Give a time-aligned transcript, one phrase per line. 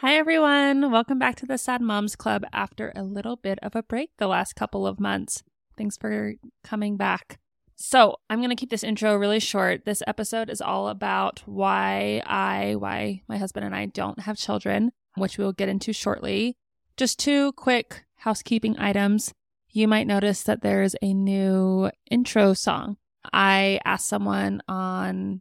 [0.00, 0.92] Hi, everyone.
[0.92, 4.26] Welcome back to the Sad Moms Club after a little bit of a break the
[4.26, 5.42] last couple of months.
[5.78, 7.38] Thanks for coming back.
[7.76, 9.86] So, I'm going to keep this intro really short.
[9.86, 14.92] This episode is all about why I, why my husband and I don't have children,
[15.16, 16.58] which we will get into shortly.
[16.98, 19.32] Just two quick housekeeping items.
[19.70, 22.98] You might notice that there's a new intro song.
[23.32, 25.40] I asked someone on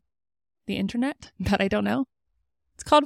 [0.65, 2.05] the internet that I don't know.
[2.75, 3.03] It's called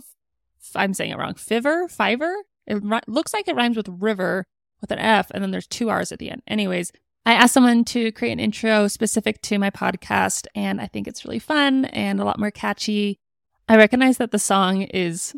[0.76, 1.36] I'm saying it wrong.
[1.36, 2.36] Fiver, Fiverr.
[2.68, 4.46] It ri- looks like it rhymes with river
[4.82, 6.42] with an F, and then there's two R's at the end.
[6.48, 6.92] Anyways,
[7.26, 11.26] I asked someone to create an intro specific to my podcast, and I think it's
[11.26, 13.20] really fun and a lot more catchy.
[13.68, 15.36] I recognize that the song is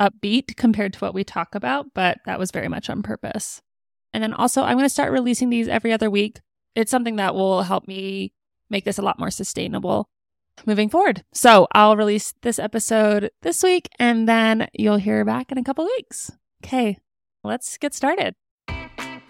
[0.00, 3.62] upbeat compared to what we talk about, but that was very much on purpose.
[4.12, 6.40] And then also, I'm going to start releasing these every other week.
[6.74, 8.32] It's something that will help me
[8.68, 10.08] make this a lot more sustainable
[10.66, 11.24] moving forward.
[11.32, 15.84] So I'll release this episode this week and then you'll hear back in a couple
[15.84, 16.30] weeks.
[16.64, 16.98] Okay,
[17.42, 18.34] let's get started.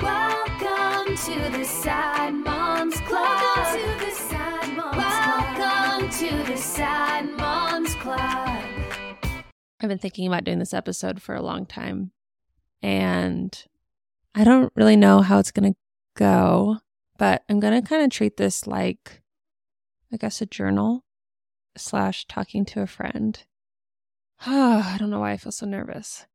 [0.01, 3.41] Welcome to the Sad Moms Club.
[3.41, 6.11] Welcome to the Sad Moms Welcome Club.
[6.13, 8.65] to the Moms Club.
[9.81, 12.13] I've been thinking about doing this episode for a long time
[12.83, 13.65] and
[14.35, 15.79] I don't really know how it's going to
[16.17, 16.79] go,
[17.19, 19.23] but I'm going to kind of treat this like,
[20.13, 21.05] I guess, a journal
[21.77, 23.45] slash talking to a friend.
[24.47, 26.27] I don't know why I feel so nervous.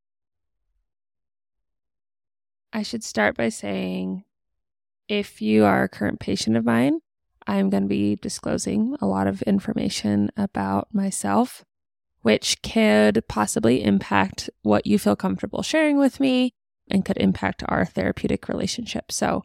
[2.74, 4.24] I should start by saying
[5.08, 7.00] if you are a current patient of mine,
[7.48, 11.64] I'm going to be disclosing a lot of information about myself,
[12.22, 16.54] which could possibly impact what you feel comfortable sharing with me
[16.90, 19.12] and could impact our therapeutic relationship.
[19.12, 19.44] So,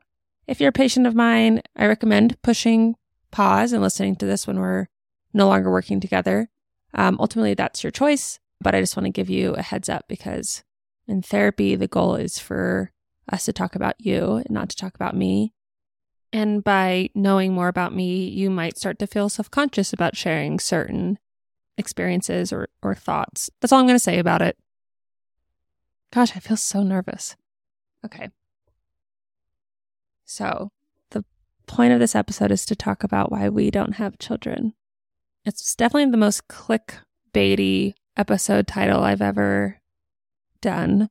[0.48, 2.96] if you're a patient of mine, I recommend pushing
[3.30, 4.88] pause and listening to this when we're
[5.33, 6.48] no longer working together.
[6.94, 10.06] Um, ultimately, that's your choice, but I just want to give you a heads up
[10.08, 10.62] because
[11.08, 12.92] in therapy, the goal is for
[13.30, 15.55] us to talk about you and not to talk about me.
[16.33, 20.59] And by knowing more about me, you might start to feel self conscious about sharing
[20.59, 21.19] certain
[21.76, 23.50] experiences or, or thoughts.
[23.60, 24.56] That's all I'm going to say about it.
[26.12, 27.37] Gosh, I feel so nervous.
[28.04, 28.31] Okay.
[30.25, 30.70] So,
[31.10, 31.25] the
[31.66, 34.75] point of this episode is to talk about why we don't have children.
[35.44, 39.80] It's definitely the most clickbaity episode title I've ever
[40.60, 41.08] done.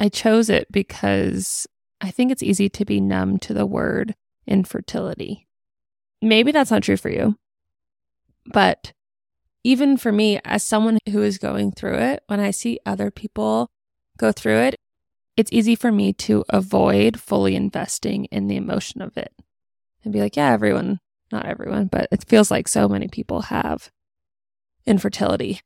[0.00, 1.66] I chose it because
[2.00, 4.14] I think it's easy to be numb to the word
[4.46, 5.46] infertility.
[6.22, 7.36] Maybe that's not true for you,
[8.46, 8.92] but
[9.64, 13.70] even for me, as someone who is going through it, when I see other people
[14.16, 14.76] go through it,
[15.36, 19.32] it's easy for me to avoid fully investing in the emotion of it
[20.02, 21.00] and be like, yeah, everyone
[21.32, 23.90] not everyone, but it feels like so many people have
[24.86, 25.60] infertility.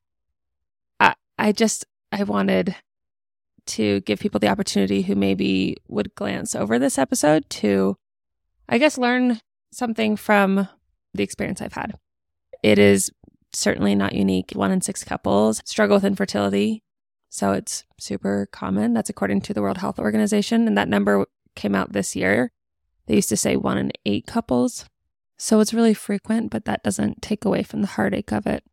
[1.01, 2.77] I, I just, I wanted
[3.67, 7.97] to give people the opportunity who maybe would glance over this episode to,
[8.69, 9.41] I guess, learn
[9.73, 10.69] something from
[11.13, 11.99] the experience I've had.
[12.63, 13.11] It is
[13.53, 14.53] certainly not unique.
[14.53, 16.83] One in six couples struggle with infertility.
[17.29, 18.95] So it's super common.
[18.95, 20.67] That's according to the World Health Organization.
[20.67, 22.53] And that number came out this year.
[23.07, 24.87] They used to say one in eight couples
[25.37, 28.65] so it's really frequent, but that doesn't take away from the heartache of it.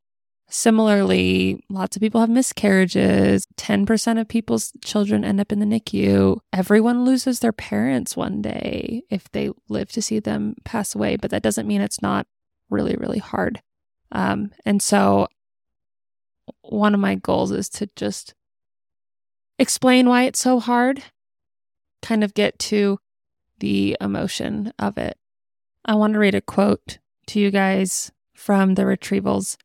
[0.49, 3.47] Similarly, lots of people have miscarriages.
[3.57, 6.39] 10% of people's children end up in the NICU.
[6.51, 11.31] Everyone loses their parents one day if they live to see them pass away, but
[11.31, 12.27] that doesn't mean it's not
[12.69, 13.61] really, really hard.
[14.11, 15.27] Um, and so,
[16.61, 18.35] one of my goals is to just
[19.57, 21.03] explain why it's so hard,
[22.01, 22.99] kind of get to
[23.59, 25.17] the emotion of it.
[25.85, 29.57] I want to read a quote to you guys from the retrievals.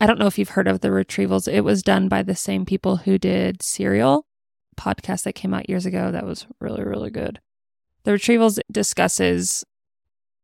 [0.00, 1.52] I don't know if you've heard of the retrievals.
[1.52, 4.26] It was done by the same people who did Serial
[4.76, 6.10] podcast that came out years ago.
[6.10, 7.40] That was really, really good.
[8.02, 9.64] The retrievals discusses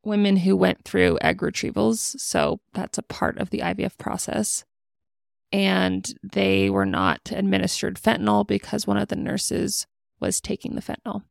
[0.04, 2.18] women who went through egg retrievals.
[2.20, 4.64] So that's a part of the IVF process.
[5.50, 9.88] And they were not administered fentanyl because one of the nurses
[10.20, 11.22] was taking the fentanyl.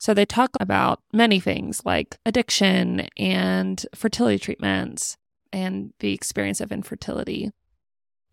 [0.00, 5.18] So they talk about many things like addiction and fertility treatments
[5.52, 7.50] and the experience of infertility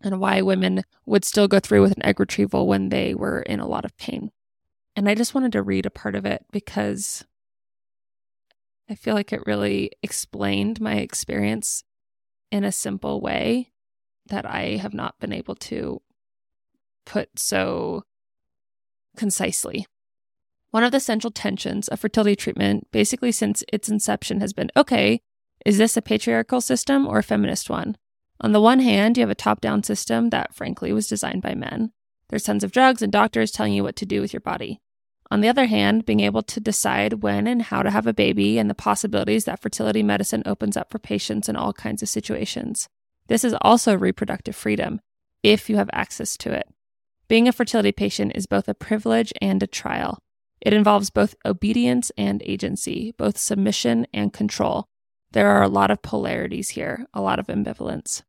[0.00, 3.60] and why women would still go through with an egg retrieval when they were in
[3.60, 4.30] a lot of pain.
[4.96, 7.26] And I just wanted to read a part of it because
[8.88, 11.84] I feel like it really explained my experience
[12.50, 13.72] in a simple way
[14.24, 16.00] that I have not been able to
[17.04, 18.04] put so
[19.18, 19.86] concisely.
[20.78, 25.20] One of the central tensions of fertility treatment, basically since its inception, has been okay,
[25.66, 27.96] is this a patriarchal system or a feminist one?
[28.40, 31.56] On the one hand, you have a top down system that, frankly, was designed by
[31.56, 31.90] men.
[32.28, 34.80] There's tons of drugs and doctors telling you what to do with your body.
[35.32, 38.56] On the other hand, being able to decide when and how to have a baby
[38.56, 42.88] and the possibilities that fertility medicine opens up for patients in all kinds of situations.
[43.26, 45.00] This is also reproductive freedom
[45.42, 46.68] if you have access to it.
[47.26, 50.20] Being a fertility patient is both a privilege and a trial.
[50.60, 54.86] It involves both obedience and agency, both submission and control.
[55.32, 58.22] There are a lot of polarities here, a lot of ambivalence.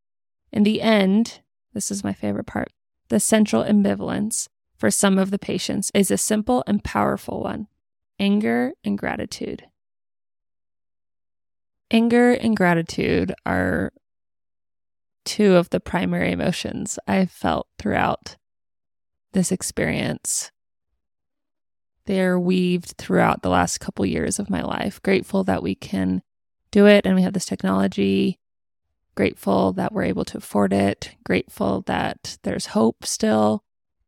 [0.51, 1.41] In the end,
[1.73, 2.69] this is my favorite part
[3.09, 4.47] the central ambivalence
[4.77, 7.67] for some of the patients is a simple and powerful one
[8.19, 9.65] anger and gratitude.
[11.91, 13.91] Anger and gratitude are
[15.25, 18.35] two of the primary emotions I've felt throughout
[19.33, 20.51] this experience.
[22.09, 24.99] They're weaved throughout the last couple years of my life.
[25.03, 26.23] Grateful that we can
[26.71, 28.39] do it and we have this technology
[29.13, 33.63] grateful that we're able to afford it, grateful that there's hope still,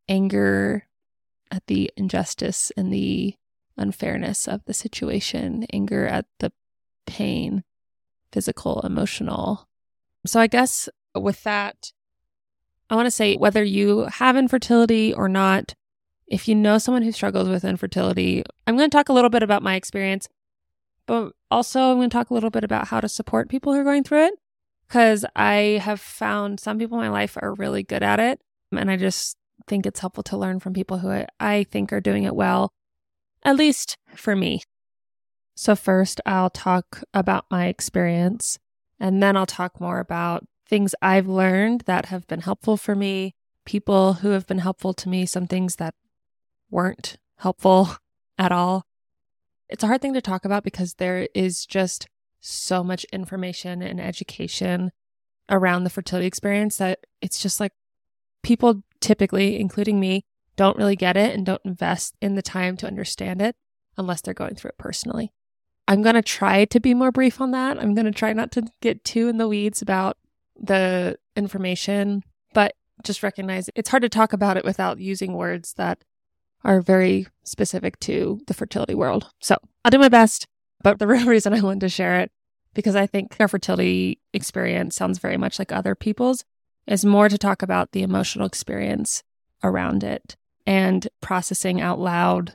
[0.08, 0.88] anger
[1.52, 3.36] at the injustice and the
[3.76, 6.50] unfairness of the situation, anger at the
[7.06, 7.62] pain,
[8.32, 9.68] physical, emotional.
[10.26, 11.92] So, I guess with that,
[12.90, 15.74] I want to say whether you have infertility or not,
[16.32, 19.42] if you know someone who struggles with infertility, I'm going to talk a little bit
[19.42, 20.30] about my experience,
[21.06, 23.80] but also I'm going to talk a little bit about how to support people who
[23.80, 24.34] are going through it
[24.88, 28.40] because I have found some people in my life are really good at it.
[28.74, 29.36] And I just
[29.66, 32.72] think it's helpful to learn from people who I think are doing it well,
[33.42, 34.62] at least for me.
[35.54, 38.58] So, first, I'll talk about my experience,
[38.98, 43.34] and then I'll talk more about things I've learned that have been helpful for me,
[43.66, 45.94] people who have been helpful to me, some things that
[46.72, 47.90] weren't helpful
[48.38, 48.86] at all.
[49.68, 52.08] It's a hard thing to talk about because there is just
[52.40, 54.90] so much information and education
[55.48, 57.72] around the fertility experience that it's just like
[58.42, 60.24] people typically, including me,
[60.56, 63.56] don't really get it and don't invest in the time to understand it
[63.96, 65.32] unless they're going through it personally.
[65.88, 67.78] I'm going to try to be more brief on that.
[67.78, 70.16] I'm going to try not to get too in the weeds about
[70.56, 72.22] the information,
[72.54, 76.04] but just recognize it's hard to talk about it without using words that
[76.64, 79.30] are very specific to the fertility world.
[79.40, 80.46] So I'll do my best.
[80.82, 82.30] But the real reason I wanted to share it,
[82.74, 86.44] because I think our fertility experience sounds very much like other people's,
[86.86, 89.22] is more to talk about the emotional experience
[89.62, 90.36] around it
[90.66, 92.54] and processing out loud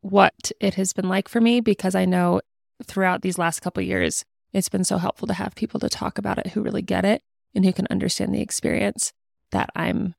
[0.00, 2.40] what it has been like for me because I know
[2.84, 6.38] throughout these last couple years it's been so helpful to have people to talk about
[6.38, 7.22] it who really get it
[7.54, 9.12] and who can understand the experience
[9.50, 10.14] that I'm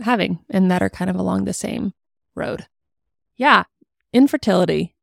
[0.00, 1.92] having and that are kind of along the same
[2.34, 2.66] road.
[3.36, 3.64] Yeah,
[4.12, 4.94] infertility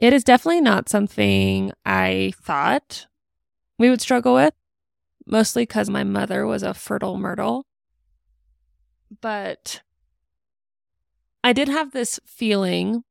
[0.00, 3.06] it is definitely not something I thought
[3.78, 4.54] we would struggle with,
[5.26, 7.66] mostly because my mother was a fertile myrtle.
[9.20, 9.82] But
[11.44, 13.04] I did have this feeling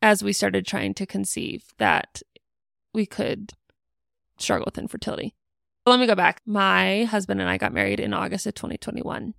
[0.00, 2.22] as we started trying to conceive that
[2.94, 3.54] we could
[4.38, 5.34] struggle with infertility.
[5.86, 6.40] Let me go back.
[6.46, 9.34] My husband and I got married in August of 2021.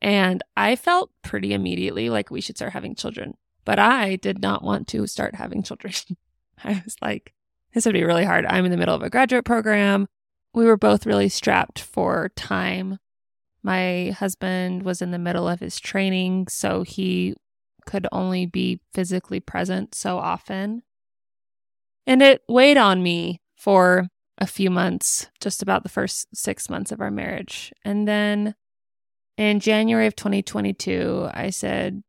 [0.00, 3.36] And I felt pretty immediately like we should start having children.
[3.64, 5.92] But I did not want to start having children.
[6.64, 7.34] I was like,
[7.74, 8.46] this would be really hard.
[8.46, 10.08] I'm in the middle of a graduate program.
[10.54, 12.98] We were both really strapped for time.
[13.62, 17.34] My husband was in the middle of his training, so he
[17.86, 20.82] could only be physically present so often.
[22.06, 26.92] And it weighed on me for a few months, just about the first six months
[26.92, 27.72] of our marriage.
[27.84, 28.54] And then
[29.38, 32.02] in January of 2022, I said,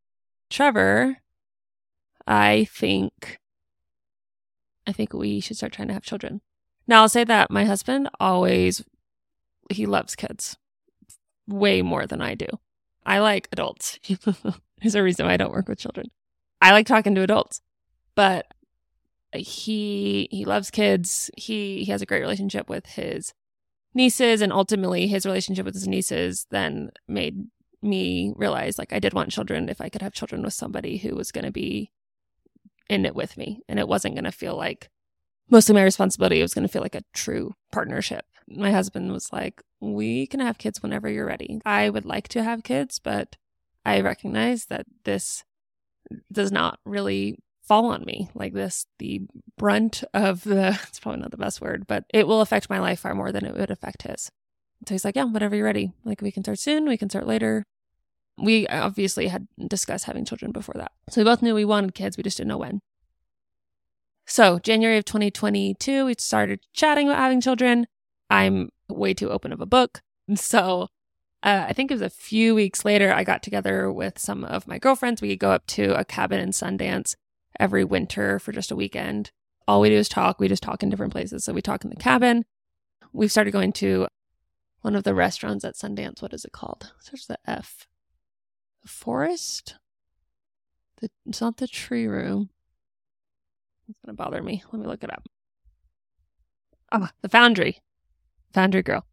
[0.49, 1.17] Trevor,
[2.27, 3.37] I think
[4.87, 6.41] I think we should start trying to have children.
[6.87, 8.83] Now I'll say that my husband always
[9.71, 10.57] he loves kids
[11.47, 12.47] way more than I do.
[13.05, 13.99] I like adults.
[14.81, 16.07] There's a reason why I don't work with children.
[16.59, 17.61] I like talking to adults.
[18.15, 18.47] But
[19.33, 21.29] he he loves kids.
[21.37, 23.33] He he has a great relationship with his
[23.93, 27.47] nieces and ultimately his relationship with his nieces then made
[27.81, 31.15] me realize like I did want children if I could have children with somebody who
[31.15, 31.91] was going to be
[32.89, 33.61] in it with me.
[33.69, 34.89] And it wasn't going to feel like
[35.49, 36.39] mostly my responsibility.
[36.39, 38.25] It was going to feel like a true partnership.
[38.47, 41.61] My husband was like, We can have kids whenever you're ready.
[41.65, 43.37] I would like to have kids, but
[43.85, 45.43] I recognize that this
[46.31, 47.37] does not really
[47.69, 48.85] fall on me like this.
[48.97, 49.21] The
[49.57, 52.99] brunt of the, it's probably not the best word, but it will affect my life
[52.99, 54.29] far more than it would affect his.
[54.85, 55.93] So he's like, Yeah, whenever you're ready.
[56.03, 57.63] Like, we can start soon, we can start later
[58.41, 60.91] we obviously had discussed having children before that.
[61.09, 62.81] So we both knew we wanted kids, we just didn't know when.
[64.25, 67.87] So, January of 2022, we started chatting about having children.
[68.29, 70.01] I'm way too open of a book.
[70.35, 70.89] So,
[71.41, 74.67] uh, I think it was a few weeks later, I got together with some of
[74.67, 75.23] my girlfriends.
[75.23, 77.15] We go up to a cabin in Sundance
[77.59, 79.31] every winter for just a weekend.
[79.67, 80.39] All we do is talk.
[80.39, 81.43] We just talk in different places.
[81.43, 82.45] So we talk in the cabin.
[83.13, 84.07] We've started going to
[84.81, 86.21] one of the restaurants at Sundance.
[86.21, 86.91] What is it called?
[87.09, 87.87] There's the F.
[88.81, 89.75] The Forest?
[91.01, 92.49] The, it's not the tree room.
[93.87, 94.63] It's going to bother me.
[94.71, 95.27] Let me look it up.
[96.91, 97.79] Ah, the Foundry.
[98.53, 99.05] Foundry Grill.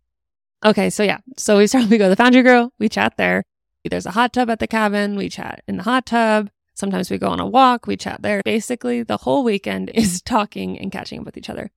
[0.64, 1.18] Okay, so yeah.
[1.36, 2.72] So we start, we go to the Foundry Grill.
[2.78, 3.42] We chat there.
[3.88, 5.16] There's a hot tub at the cabin.
[5.16, 6.50] We chat in the hot tub.
[6.76, 7.86] Sometimes we go on a walk.
[7.86, 8.42] We chat there.
[8.44, 11.70] Basically, the whole weekend is talking and catching up with each other.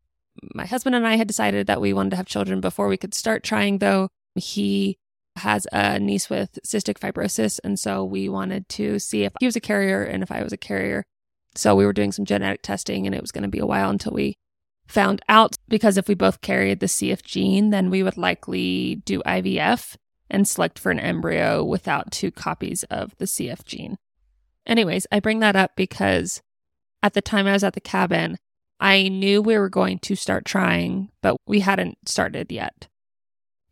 [0.54, 3.14] My husband and I had decided that we wanted to have children before we could
[3.14, 4.10] start trying, though.
[4.36, 4.98] He
[5.38, 7.60] has a niece with cystic fibrosis.
[7.64, 10.54] And so we wanted to see if he was a carrier and if I was
[10.54, 11.04] a carrier.
[11.56, 13.90] So we were doing some genetic testing, and it was going to be a while
[13.90, 14.38] until we
[14.88, 19.22] found out because if we both carried the CF gene, then we would likely do
[19.26, 19.96] IVF
[20.30, 23.98] and select for an embryo without two copies of the CF gene.
[24.70, 26.44] Anyways, I bring that up because
[27.02, 28.38] at the time I was at the cabin,
[28.80, 32.88] I knew we were going to start trying, but we hadn't started yet.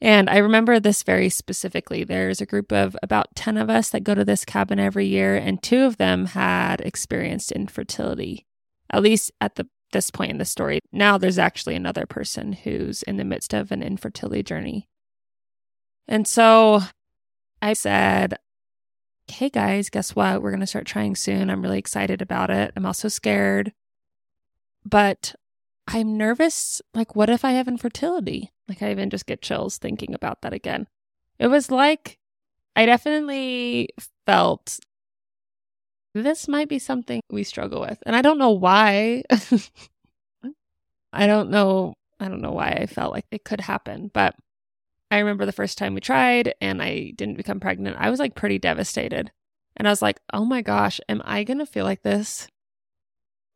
[0.02, 2.04] And I remember this very specifically.
[2.04, 5.36] There's a group of about 10 of us that go to this cabin every year,
[5.36, 8.48] and two of them had experienced infertility,
[8.90, 10.80] at least at the this point in the story.
[10.92, 14.90] Now there's actually another person who's in the midst of an infertility journey.
[16.10, 16.82] And so
[17.62, 18.38] I said,
[19.30, 20.42] Hey guys, guess what?
[20.42, 21.50] We're going to start trying soon.
[21.50, 22.72] I'm really excited about it.
[22.76, 23.74] I'm also scared,
[24.86, 25.36] but
[25.88, 26.82] I'm nervous.
[26.94, 28.52] Like, what if I have infertility?
[28.68, 30.88] Like, I even just get chills thinking about that again.
[31.40, 32.18] It was like
[32.78, 33.90] I definitely
[34.28, 34.80] felt
[36.14, 37.98] this might be something we struggle with.
[38.06, 39.24] And I don't know why.
[41.12, 41.96] I don't know.
[42.20, 44.36] I don't know why I felt like it could happen, but
[45.10, 47.98] I remember the first time we tried and I didn't become pregnant.
[48.00, 49.32] I was like pretty devastated.
[49.76, 52.48] And I was like, oh my gosh, am I going to feel like this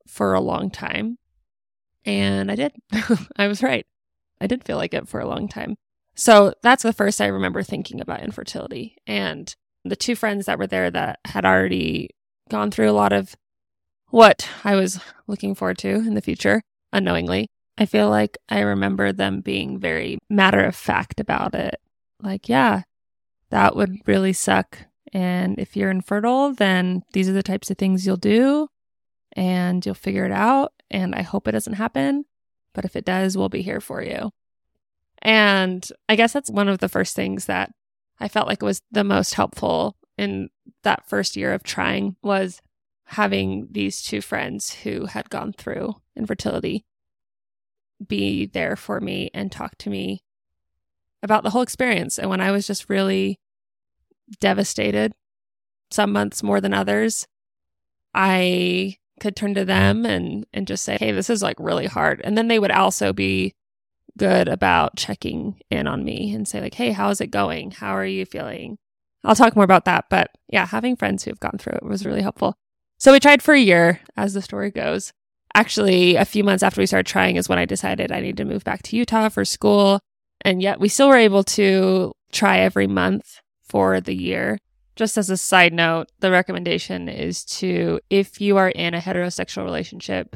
[0.08, 1.17] for a long time?
[2.05, 2.74] And I did.
[3.36, 3.86] I was right.
[4.39, 5.75] I did feel like it for a long time.
[6.15, 8.98] So that's the first I remember thinking about infertility.
[9.05, 9.53] And
[9.84, 12.12] the two friends that were there that had already
[12.50, 13.36] gone through a lot of
[14.10, 16.62] what I was looking forward to in the future
[16.93, 17.50] unknowingly.
[17.78, 21.80] I feel like I remember them being very matter of fact about it.
[22.22, 22.84] Like, yeah,
[23.50, 24.80] that would really suck.
[25.13, 28.68] And if you're infertile, then these are the types of things you'll do
[29.34, 30.74] and you'll figure it out.
[30.90, 32.25] And I hope it doesn't happen.
[32.74, 34.32] But if it does, we'll be here for you.
[35.22, 37.72] And I guess that's one of the first things that
[38.20, 40.50] I felt like was the most helpful in
[40.84, 42.62] that first year of trying was
[43.06, 46.86] having these two friends who had gone through infertility
[48.08, 50.22] be there for me and talk to me
[51.24, 52.17] about the whole experience.
[52.17, 53.39] And when I was just really
[54.39, 55.13] devastated,
[55.91, 57.27] some months more than others,
[58.13, 62.22] I could turn to them and and just say, "Hey, this is like really hard."
[62.24, 63.53] And then they would also be
[64.17, 67.72] good about checking in on me and say like, "Hey, how's it going?
[67.72, 68.77] How are you feeling?"
[69.24, 70.05] I'll talk more about that.
[70.10, 72.55] But yeah, having friends who have gone through it was really helpful.
[72.98, 75.13] So we tried for a year, as the story goes.
[75.53, 78.46] Actually, a few months after we started trying is when I decided I need to
[78.46, 80.00] move back to Utah for school.
[80.41, 84.58] And yet we still were able to try every month for the year.
[84.96, 89.63] Just as a side note, the recommendation is to, if you are in a heterosexual
[89.63, 90.36] relationship,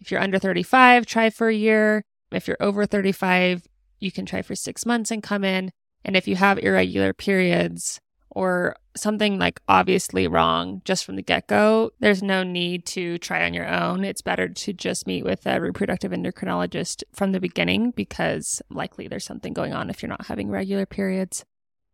[0.00, 2.04] if you're under 35, try for a year.
[2.30, 3.66] If you're over 35,
[3.98, 5.70] you can try for six months and come in.
[6.04, 11.46] And if you have irregular periods, or something like obviously wrong just from the get
[11.46, 14.04] go, there's no need to try on your own.
[14.04, 19.24] It's better to just meet with a reproductive endocrinologist from the beginning because likely there's
[19.24, 21.44] something going on if you're not having regular periods.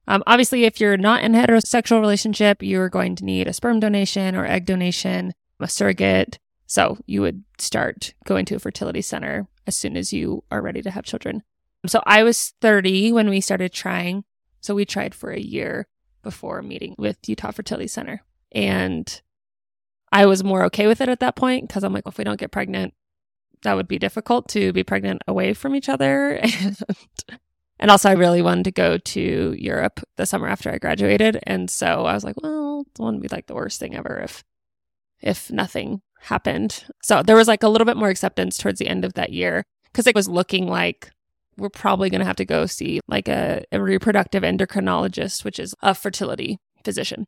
[0.08, 3.80] Um, obviously, if you're not in a heterosexual relationship, you're going to need a sperm
[3.80, 6.38] donation or egg donation, a surrogate.
[6.66, 10.82] So you would start going to a fertility center as soon as you are ready
[10.82, 11.42] to have children.
[11.86, 14.24] So I was 30 when we started trying.
[14.60, 15.86] So we tried for a year
[16.22, 18.22] before meeting with Utah Fertility Center.
[18.52, 19.20] And
[20.10, 22.24] I was more okay with it at that point because I'm like, well, if we
[22.24, 22.94] don't get pregnant,
[23.62, 26.40] that would be difficult to be pregnant away from each other.
[27.78, 31.40] And, and also, I really wanted to go to Europe the summer after I graduated.
[31.42, 34.44] And so I was like, well, it wouldn't be like the worst thing ever if
[35.20, 36.84] if nothing happened.
[37.02, 39.64] So there was like a little bit more acceptance towards the end of that year
[39.84, 41.10] because it was looking like
[41.56, 45.74] we're probably going to have to go see like a, a reproductive endocrinologist, which is
[45.82, 47.26] a fertility physician.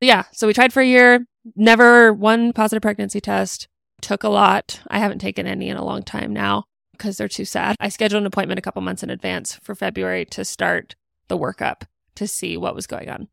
[0.00, 1.26] Yeah, so we tried for a year,
[1.56, 3.66] never one positive pregnancy test,
[4.00, 4.80] took a lot.
[4.88, 7.76] I haven't taken any in a long time now because they're too sad.
[7.80, 10.94] I scheduled an appointment a couple months in advance for February to start
[11.28, 11.82] the workup
[12.16, 13.28] to see what was going on.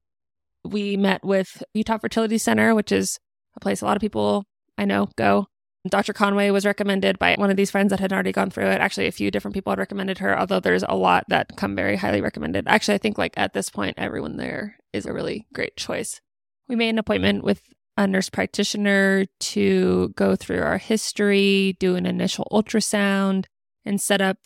[0.63, 3.19] We met with Utah Fertility Center, which is
[3.55, 4.43] a place a lot of people
[4.77, 5.47] I know go.
[5.87, 6.13] Dr.
[6.13, 8.81] Conway was recommended by one of these friends that had already gone through it.
[8.81, 11.95] Actually, a few different people had recommended her, although there's a lot that come very
[11.95, 12.67] highly recommended.
[12.67, 16.21] Actually, I think like at this point, everyone there is a really great choice.
[16.67, 17.61] We made an appointment with
[17.97, 23.45] a nurse practitioner to go through our history, do an initial ultrasound,
[23.85, 24.37] and set up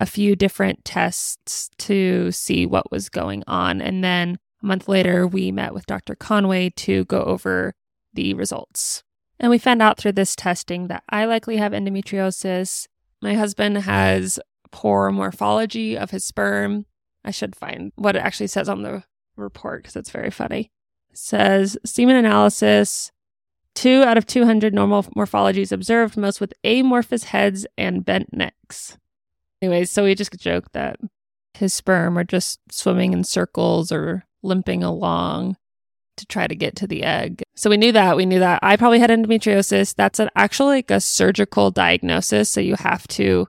[0.00, 3.80] a few different tests to see what was going on.
[3.80, 6.14] And then a month later, we met with Dr.
[6.14, 7.74] Conway to go over
[8.12, 9.02] the results.
[9.40, 12.86] And we found out through this testing that I likely have endometriosis.
[13.22, 14.38] My husband has
[14.70, 16.84] poor morphology of his sperm.
[17.24, 19.02] I should find what it actually says on the
[19.36, 20.70] report because it's very funny.
[21.10, 23.10] It says semen analysis
[23.74, 28.98] two out of 200 normal morphologies observed, most with amorphous heads and bent necks.
[29.62, 30.96] Anyways, so we just joke that
[31.54, 35.56] his sperm are just swimming in circles or limping along
[36.16, 37.42] to try to get to the egg.
[37.54, 38.16] So we knew that.
[38.16, 39.94] We knew that I probably had endometriosis.
[39.94, 42.50] That's an actually like a surgical diagnosis.
[42.50, 43.48] So you have to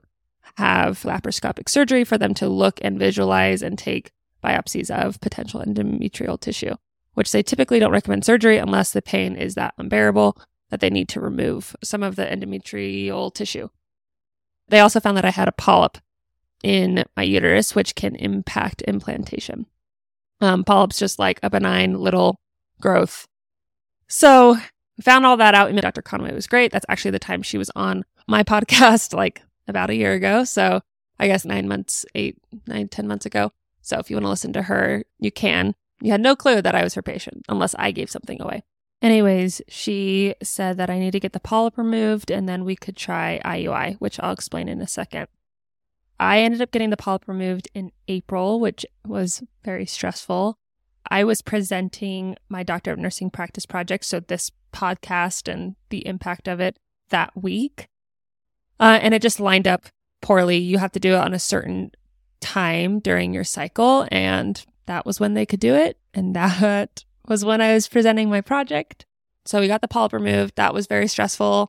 [0.56, 6.38] have laparoscopic surgery for them to look and visualize and take biopsies of potential endometrial
[6.38, 6.74] tissue,
[7.14, 10.36] which they typically don't recommend surgery unless the pain is that unbearable
[10.70, 13.68] that they need to remove some of the endometrial tissue.
[14.68, 15.98] They also found that I had a polyp
[16.62, 19.66] in my uterus, which can impact implantation.
[20.40, 22.40] Um, polyps just like a benign little
[22.82, 23.26] growth.
[24.08, 24.58] So
[25.00, 25.70] found all that out.
[25.70, 26.02] And Dr.
[26.02, 26.72] Conway was great.
[26.72, 30.44] That's actually the time she was on my podcast, like about a year ago.
[30.44, 30.82] So
[31.18, 33.52] I guess nine months, eight, nine, ten months ago.
[33.80, 35.74] So if you want to listen to her, you can.
[36.00, 38.64] You had no clue that I was her patient unless I gave something away.
[39.00, 42.96] Anyways, she said that I need to get the polyp removed and then we could
[42.96, 45.26] try IUI, which I'll explain in a second.
[46.20, 50.56] I ended up getting the polyp removed in April, which was very stressful.
[51.10, 56.48] I was presenting my Doctor of Nursing practice project, so this podcast and the impact
[56.48, 56.78] of it
[57.10, 57.88] that week.
[58.80, 59.86] Uh, and it just lined up
[60.20, 60.56] poorly.
[60.58, 61.92] You have to do it on a certain
[62.40, 65.98] time during your cycle, and that was when they could do it.
[66.14, 69.06] And that was when I was presenting my project.
[69.44, 70.54] So we got the polyp removed.
[70.56, 71.68] That was very stressful.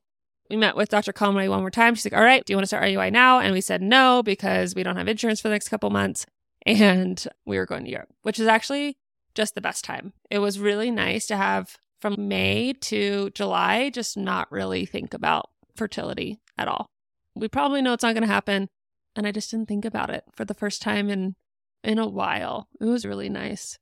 [0.50, 1.14] We met with Dr.
[1.14, 1.96] Conway one more time.
[1.96, 3.40] She's like, All right, do you want to start IUI now?
[3.40, 6.26] And we said no because we don't have insurance for the next couple months.
[6.66, 8.98] And we were going to Europe, which is actually
[9.36, 10.14] just the best time.
[10.30, 15.50] It was really nice to have from May to July, just not really think about
[15.76, 16.88] fertility at all.
[17.36, 18.68] We probably know it's not going to happen.
[19.16, 21.36] And I just didn't think about it for the first time in
[21.84, 22.68] in a while.
[22.80, 23.78] It was really nice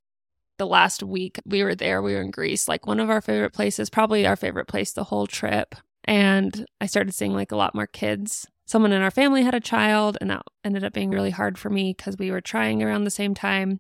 [0.61, 3.51] the last week we were there, we were in Greece, like one of our favorite
[3.51, 5.73] places, probably our favorite place the whole trip.
[6.05, 8.47] And I started seeing like a lot more kids.
[8.67, 11.71] Someone in our family had a child, and that ended up being really hard for
[11.71, 13.79] me because we were trying around the same time.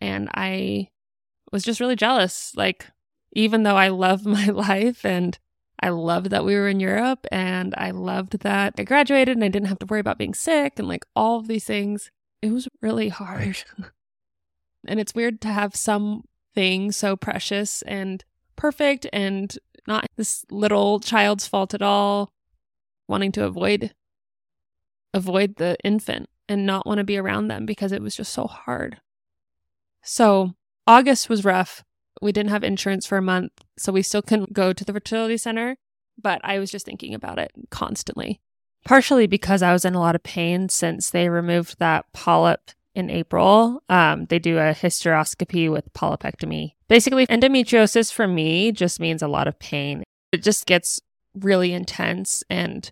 [0.00, 0.88] And I
[1.52, 2.52] was just really jealous.
[2.56, 2.86] Like,
[3.32, 5.38] even though I love my life and
[5.80, 9.48] I loved that we were in Europe and I loved that I graduated and I
[9.48, 12.68] didn't have to worry about being sick and like all of these things, it was
[12.80, 13.62] really hard.
[14.88, 19.56] And it's weird to have something so precious and perfect and
[19.86, 22.32] not this little child's fault at all,
[23.08, 23.94] wanting to avoid
[25.12, 28.46] avoid the infant and not want to be around them because it was just so
[28.46, 29.00] hard.
[30.06, 30.54] So,
[30.86, 31.84] August was rough.
[32.22, 35.36] We didn't have insurance for a month, so we still couldn't go to the fertility
[35.36, 35.76] center,
[36.16, 38.40] but I was just thinking about it constantly.
[38.84, 43.10] Partially because I was in a lot of pain since they removed that polyp in
[43.10, 43.82] April.
[43.88, 46.74] Um, they do a hysteroscopy with polypectomy.
[46.88, 50.04] Basically, endometriosis for me just means a lot of pain.
[50.30, 51.00] It just gets
[51.34, 52.90] really intense and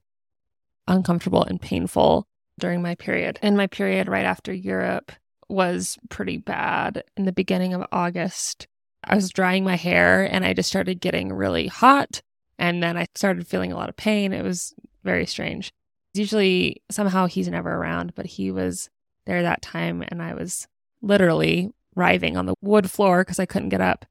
[0.88, 2.26] uncomfortable and painful
[2.58, 3.38] during my period.
[3.40, 5.12] And my period right after Europe
[5.54, 8.66] was pretty bad in the beginning of August.
[9.04, 12.20] I was drying my hair and I just started getting really hot.
[12.58, 14.32] And then I started feeling a lot of pain.
[14.32, 15.72] It was very strange.
[16.14, 18.88] Usually, somehow he's never around, but he was
[19.26, 20.66] there that time and I was
[21.02, 24.04] literally writhing on the wood floor because I couldn't get up.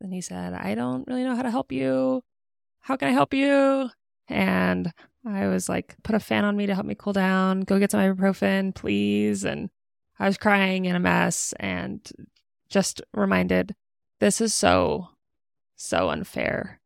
[0.00, 2.22] And he said, I don't really know how to help you.
[2.80, 3.90] How can I help you?
[4.28, 4.92] And
[5.26, 7.62] I was like, put a fan on me to help me cool down.
[7.62, 9.44] Go get some ibuprofen, please.
[9.44, 9.70] And
[10.18, 12.00] I was crying in a mess and
[12.68, 13.74] just reminded
[14.20, 15.08] this is so,
[15.76, 16.80] so unfair.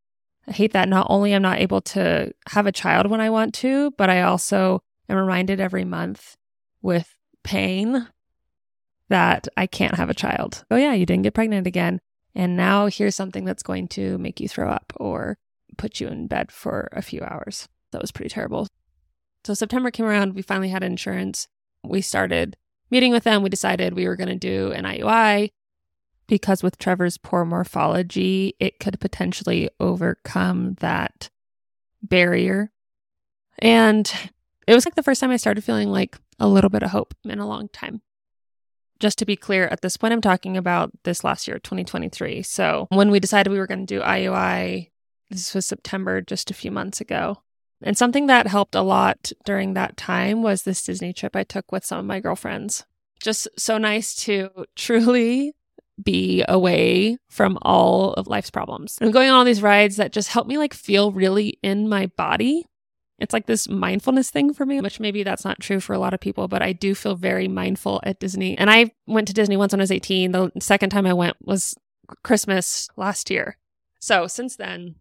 [0.47, 3.55] I hate that not only I'm not able to have a child when I want
[3.55, 6.37] to, but I also am reminded every month
[6.81, 7.15] with
[7.45, 8.09] pain
[9.09, 10.65] that I can't have a child.
[10.71, 12.01] Oh, yeah, you didn't get pregnant again.
[12.35, 15.39] And now here's something that's going to make you throw up or
[15.77, 17.69] put you in bed for a few hours.
[17.93, 18.67] That was pretty terrible.
[19.45, 20.35] So September came around.
[20.35, 21.49] We finally had insurance.
[21.83, 22.57] We started
[22.91, 23.43] meeting with them.
[23.43, 25.51] We decided we were going to do an IUI.
[26.29, 31.31] because with Trevor's poor morphology, it could potentially overcome that
[32.03, 32.71] barrier.
[33.59, 34.13] And
[34.67, 37.15] it was like the first time I started feeling like a little bit of hope
[37.25, 38.03] in a long time.
[39.01, 42.43] Just to be clear, at this point, I'm talking about this last year, 2023.
[42.43, 44.91] So when we decided we were going to do IUI,
[45.31, 47.43] this was September, just a few months ago.
[47.83, 51.71] And something that helped a lot during that time was this Disney trip I took
[51.71, 52.85] with some of my girlfriends.
[53.23, 55.55] Just so nice to truly
[56.03, 58.99] be away from all of life's problems.
[59.01, 62.07] And going on all these rides that just help me like feel really in my
[62.07, 62.67] body
[63.19, 66.15] it's like this mindfulness thing for me, which maybe that's not true for a lot
[66.15, 68.57] of people, but I do feel very mindful at Disney.
[68.57, 70.33] And I went to Disney once when I was 18.
[70.33, 71.75] The second time I went was
[72.23, 73.57] Christmas last year.
[73.99, 74.97] So since then,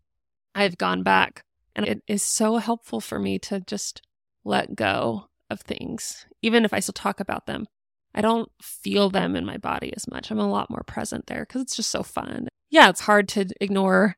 [0.55, 1.43] I've gone back
[1.77, 4.01] and it is so helpful for me to just
[4.43, 7.67] let go of things, even if I still talk about them.
[8.15, 10.31] I don't feel them in my body as much.
[10.31, 12.47] I'm a lot more present there because it's just so fun.
[12.71, 14.15] Yeah, it's hard to ignore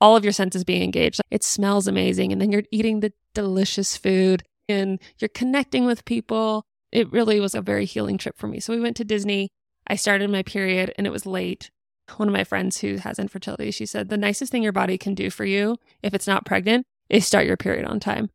[0.00, 1.20] all of your senses being engaged.
[1.30, 2.30] It smells amazing.
[2.30, 6.62] And then you're eating the delicious food and you're connecting with people.
[6.92, 8.60] It really was a very healing trip for me.
[8.60, 9.48] So we went to Disney.
[9.86, 11.70] I started my period and it was late.
[12.16, 15.14] One of my friends who has infertility, she said, the nicest thing your body can
[15.14, 18.30] do for you if it's not pregnant is start your period on time.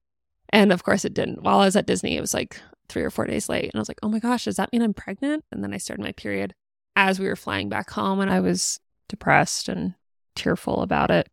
[0.49, 1.43] And of course it didn't.
[1.43, 2.59] While I was at Disney, it was like
[2.89, 3.65] three or four days late.
[3.65, 5.43] And I was like, oh my gosh, does that mean I'm pregnant?
[5.51, 6.53] And then I started my period
[6.95, 9.95] as we were flying back home and I was depressed and
[10.35, 11.29] tearful about it.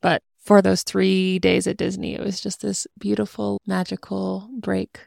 [0.00, 5.00] But for those three days at Disney, it was just this beautiful, magical break.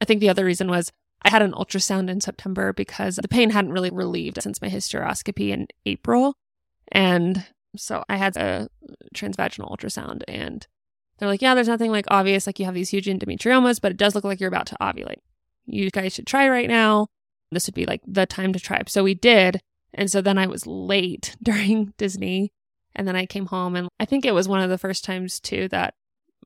[0.00, 3.50] I think the other reason was I had an ultrasound in September because the pain
[3.50, 6.34] hadn't really relieved since my hysteroscopy in April.
[6.92, 7.44] And
[7.76, 8.68] so I had a
[9.14, 10.66] transvaginal ultrasound and
[11.18, 12.46] they're like, yeah, there's nothing like obvious.
[12.46, 15.20] Like you have these huge endometriomas, but it does look like you're about to ovulate.
[15.66, 17.08] You guys should try right now.
[17.50, 18.82] This would be like the time to try.
[18.86, 19.60] So we did.
[19.94, 22.52] And so then I was late during Disney
[22.96, 25.38] and then I came home, and I think it was one of the first times
[25.38, 25.94] too that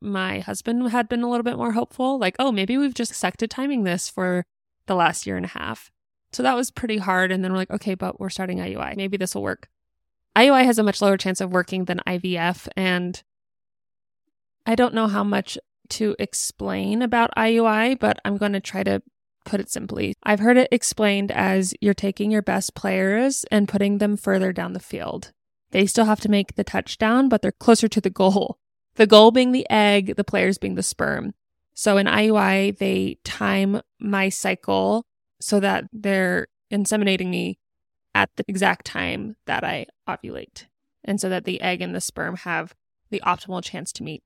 [0.02, 2.18] my husband had been a little bit more hopeful.
[2.18, 4.44] Like, oh, maybe we've just stuck to timing this for
[4.86, 5.90] the last year and a half.
[6.32, 7.30] So that was pretty hard.
[7.30, 8.96] And then we're like, okay, but we're starting IUI.
[8.96, 9.68] Maybe this will work.
[10.36, 12.68] IUI has a much lower chance of working than IVF.
[12.76, 13.22] And
[14.66, 15.58] I don't know how much
[15.90, 19.02] to explain about IUI, but I'm going to try to
[19.44, 20.14] put it simply.
[20.22, 24.72] I've heard it explained as you're taking your best players and putting them further down
[24.72, 25.32] the field.
[25.72, 28.58] They still have to make the touchdown, but they're closer to the goal.
[28.96, 31.32] The goal being the egg, the players being the sperm.
[31.74, 35.06] So in IUI, they time my cycle
[35.40, 37.58] so that they're inseminating me
[38.14, 40.66] at the exact time that I ovulate.
[41.04, 42.74] And so that the egg and the sperm have
[43.10, 44.22] the optimal chance to meet.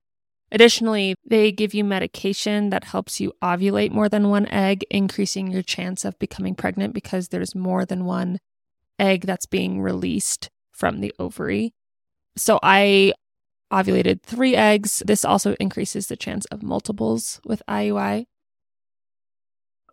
[0.51, 5.63] Additionally, they give you medication that helps you ovulate more than one egg, increasing your
[5.63, 8.39] chance of becoming pregnant because there's more than one
[8.99, 11.73] egg that's being released from the ovary.
[12.37, 13.13] So I
[13.73, 15.03] ovulated three eggs.
[15.07, 18.27] This also increases the chance of multiples with IUI.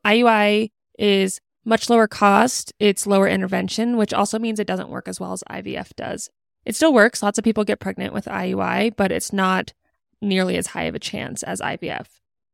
[0.06, 5.20] IUI is much lower cost, it's lower intervention, which also means it doesn't work as
[5.20, 6.30] well as IVF does.
[6.66, 7.24] It still works.
[7.24, 9.74] Lots of people get pregnant with IUI, but it's not
[10.22, 12.08] nearly as high of a chance as IVF.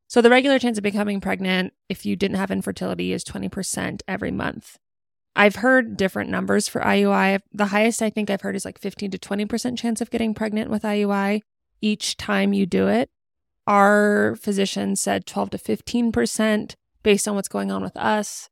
[0.07, 4.31] So the regular chance of becoming pregnant if you didn't have infertility is 20% every
[4.31, 4.77] month.
[5.35, 7.41] I've heard different numbers for IUI.
[7.53, 10.71] The highest I think I've heard is like 15 to 20% chance of getting pregnant
[10.71, 11.41] with IUI
[11.81, 13.09] each time you do it.
[13.67, 18.49] Our physician said 12 to 15% based on what's going on with us.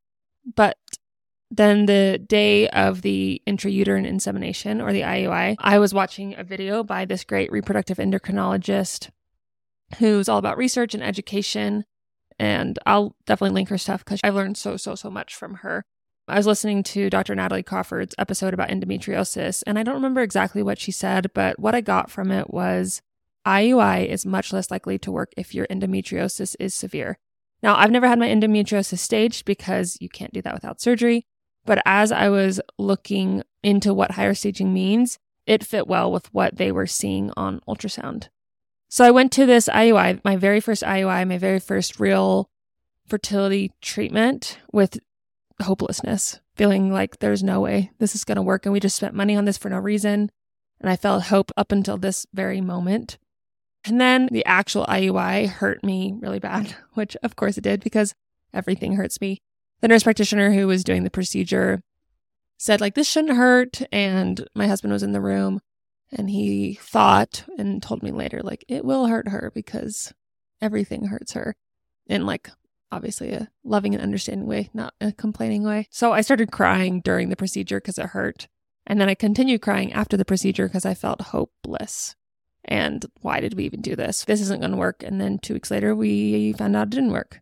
[0.54, 0.78] But
[1.50, 6.82] then the day of the intrauterine insemination or the IUI, I was watching a video
[6.82, 9.10] by this great reproductive endocrinologist
[9.98, 11.84] who's all about research and education.
[12.38, 15.84] And I'll definitely link her stuff because I've learned so, so, so much from her.
[16.28, 17.36] I was listening to Dr.
[17.36, 21.76] Natalie Crawford's episode about endometriosis, and I don't remember exactly what she said, but what
[21.76, 23.00] I got from it was
[23.46, 27.18] IUI is much less likely to work if your endometriosis is severe.
[27.62, 31.26] Now, I've never had my endometriosis staged because you can't do that without surgery,
[31.64, 36.56] but as I was looking into what higher staging means, it fit well with what
[36.56, 38.28] they were seeing on ultrasound.
[38.88, 42.50] So I went to this IUI, my very first IUI, my very first real
[43.06, 44.98] fertility treatment with
[45.62, 48.66] hopelessness, feeling like there's no way this is going to work.
[48.66, 50.30] And we just spent money on this for no reason.
[50.80, 53.18] And I felt hope up until this very moment.
[53.86, 58.14] And then the actual IUI hurt me really bad, which of course it did because
[58.52, 59.38] everything hurts me.
[59.80, 61.82] The nurse practitioner who was doing the procedure
[62.58, 63.82] said, like, this shouldn't hurt.
[63.92, 65.60] And my husband was in the room
[66.10, 70.12] and he thought and told me later, like, it will hurt her because
[70.60, 71.54] everything hurts her.
[72.08, 72.50] And like
[72.92, 75.86] obviously a loving and understanding way, not a complaining way.
[75.90, 78.48] So I started crying during the procedure because it hurt.
[78.86, 82.14] And then I continued crying after the procedure because I felt hopeless.
[82.66, 84.24] And why did we even do this?
[84.24, 85.02] This isn't going to work.
[85.02, 87.40] And then two weeks later, we found out it didn't work.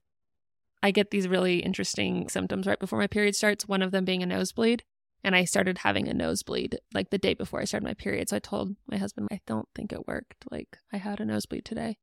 [0.82, 4.22] I get these really interesting symptoms right before my period starts, one of them being
[4.22, 4.84] a nosebleed.
[5.24, 8.28] And I started having a nosebleed like the day before I started my period.
[8.28, 10.44] So I told my husband, I don't think it worked.
[10.50, 11.96] Like I had a nosebleed today.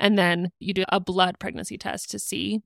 [0.00, 2.62] And then you do a blood pregnancy test to see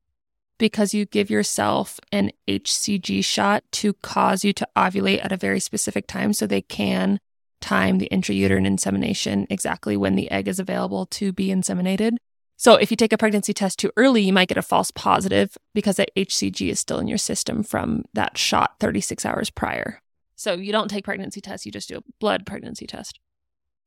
[0.57, 5.61] because you give yourself an HCG shot to cause you to ovulate at a very
[5.61, 7.21] specific time so they can
[7.67, 12.17] time the intrauterine insemination exactly when the egg is available to be inseminated.
[12.57, 15.59] So if you take a pregnancy test too early, you might get a false positive
[15.75, 20.01] because that HCG is still in your system from that shot 36 hours prior.
[20.37, 23.19] So you don't take pregnancy tests, you just do a blood pregnancy test.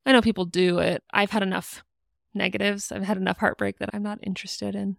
[0.06, 1.04] I know people do it.
[1.12, 1.84] I've had enough
[2.34, 2.92] negatives.
[2.92, 4.98] I've had enough heartbreak that I'm not interested in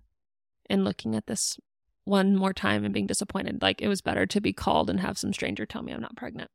[0.69, 1.59] in looking at this
[2.05, 3.63] one more time and being disappointed.
[3.63, 6.17] Like it was better to be called and have some stranger tell me I'm not
[6.17, 6.51] pregnant.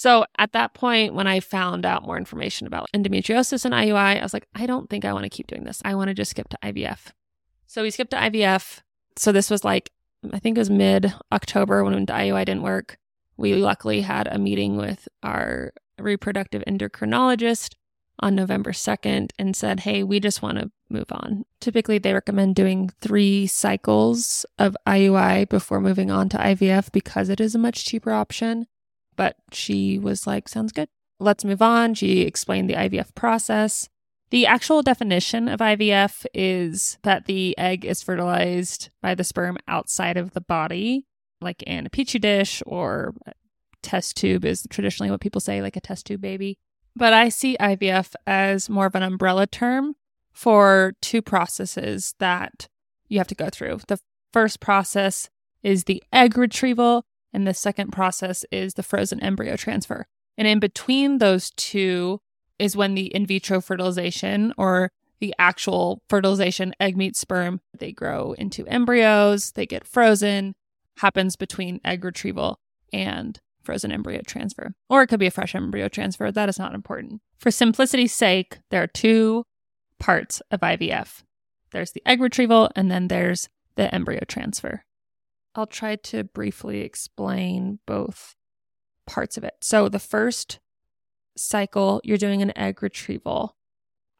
[0.00, 4.22] So at that point, when I found out more information about endometriosis and IUI, I
[4.22, 5.82] was like, I don't think I want to keep doing this.
[5.84, 7.12] I want to just skip to IVF.
[7.66, 8.80] So we skipped to IVF.
[9.16, 9.90] So this was like,
[10.32, 12.96] I think it was mid October when IUI didn't work.
[13.36, 17.74] We luckily had a meeting with our reproductive endocrinologist
[18.20, 21.44] on November 2nd and said, Hey, we just want to move on.
[21.60, 27.38] Typically, they recommend doing three cycles of IUI before moving on to IVF because it
[27.38, 28.66] is a much cheaper option.
[29.20, 30.88] But she was like, Sounds good.
[31.18, 31.92] Let's move on.
[31.92, 33.90] She explained the IVF process.
[34.30, 40.16] The actual definition of IVF is that the egg is fertilized by the sperm outside
[40.16, 41.04] of the body,
[41.42, 43.12] like in a petri dish or
[43.82, 46.56] test tube, is traditionally what people say, like a test tube baby.
[46.96, 49.96] But I see IVF as more of an umbrella term
[50.32, 52.68] for two processes that
[53.08, 53.80] you have to go through.
[53.86, 53.98] The
[54.32, 55.28] first process
[55.62, 60.06] is the egg retrieval, and the second process is the frozen embryo transfer.
[60.36, 62.20] And in between those two
[62.58, 64.90] is when the in vitro fertilization or
[65.20, 70.54] the actual fertilization egg meets sperm, they grow into embryos, they get frozen,
[70.98, 72.58] happens between egg retrieval
[72.92, 74.72] and frozen embryo transfer.
[74.88, 76.32] Or it could be a fresh embryo transfer.
[76.32, 77.20] That is not important.
[77.38, 79.44] For simplicity's sake, there are two
[79.98, 81.22] parts of IVF
[81.72, 84.84] there's the egg retrieval, and then there's the embryo transfer.
[85.54, 88.36] I'll try to briefly explain both
[89.06, 89.54] parts of it.
[89.60, 90.60] So, the first
[91.36, 93.56] cycle, you're doing an egg retrieval.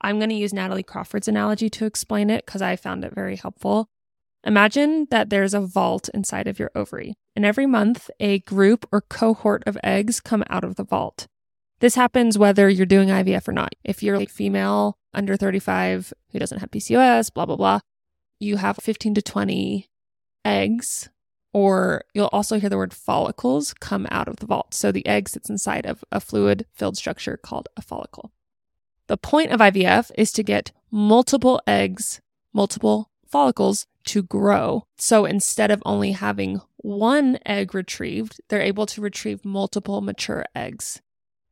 [0.01, 3.37] I'm going to use Natalie Crawford's analogy to explain it because I found it very
[3.37, 3.89] helpful.
[4.45, 9.03] Imagine that there's a vault inside of your ovary, and every month a group or
[9.03, 11.27] cohort of eggs come out of the vault.
[11.81, 13.75] This happens whether you're doing IVF or not.
[13.85, 17.81] If you're a female under 35 who doesn't have PCOS, blah, blah, blah,
[18.39, 19.89] you have 15 to 20
[20.45, 21.11] eggs,
[21.53, 24.75] or you'll also hear the word follicles come out of the vault.
[24.75, 28.33] So the egg sits inside of a fluid filled structure called a follicle.
[29.09, 32.21] The point of IVF is to get multiple eggs,
[32.53, 34.85] multiple follicles to grow.
[34.99, 41.01] So instead of only having one egg retrieved, they're able to retrieve multiple mature eggs.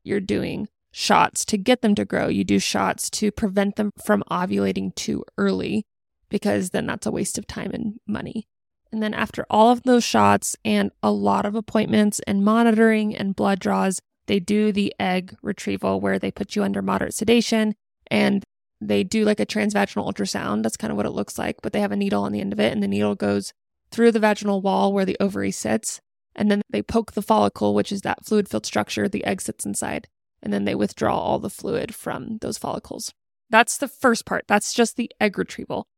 [0.04, 2.28] You're doing shots to get them to grow.
[2.28, 5.84] You do shots to prevent them from ovulating too early
[6.28, 8.46] because then that's a waste of time and money.
[8.92, 13.36] And then after all of those shots and a lot of appointments and monitoring and
[13.36, 17.74] blood draws, they do the egg retrieval where they put you under moderate sedation
[18.10, 18.44] and
[18.80, 20.62] they do like a transvaginal ultrasound.
[20.62, 22.52] That's kind of what it looks like, but they have a needle on the end
[22.52, 23.52] of it, and the needle goes
[23.90, 26.00] through the vaginal wall where the ovary sits.
[26.36, 29.66] And then they poke the follicle, which is that fluid filled structure the egg sits
[29.66, 30.06] inside.
[30.40, 33.12] And then they withdraw all the fluid from those follicles.
[33.50, 34.44] That's the first part.
[34.46, 35.88] That's just the egg retrieval.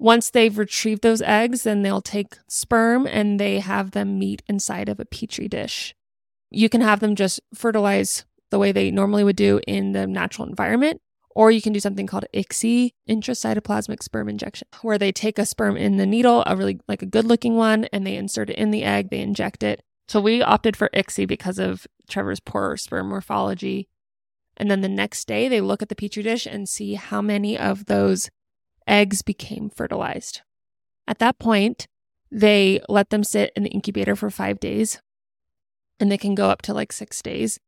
[0.00, 4.88] Once they've retrieved those eggs, then they'll take sperm and they have them meet inside
[4.88, 5.94] of a petri dish.
[6.50, 10.48] You can have them just fertilize the way they normally would do in the natural
[10.48, 11.02] environment,
[11.34, 15.76] or you can do something called ICSI, intracytoplasmic sperm injection, where they take a sperm
[15.76, 18.70] in the needle, a really like a good looking one, and they insert it in
[18.70, 19.82] the egg, they inject it.
[20.08, 23.86] So we opted for ICSI because of Trevor's poor sperm morphology.
[24.56, 27.58] And then the next day, they look at the petri dish and see how many
[27.58, 28.30] of those
[28.90, 30.42] eggs became fertilized.
[31.06, 31.86] At that point,
[32.30, 35.00] they let them sit in the incubator for five days,
[35.98, 37.58] and they can go up to like six days.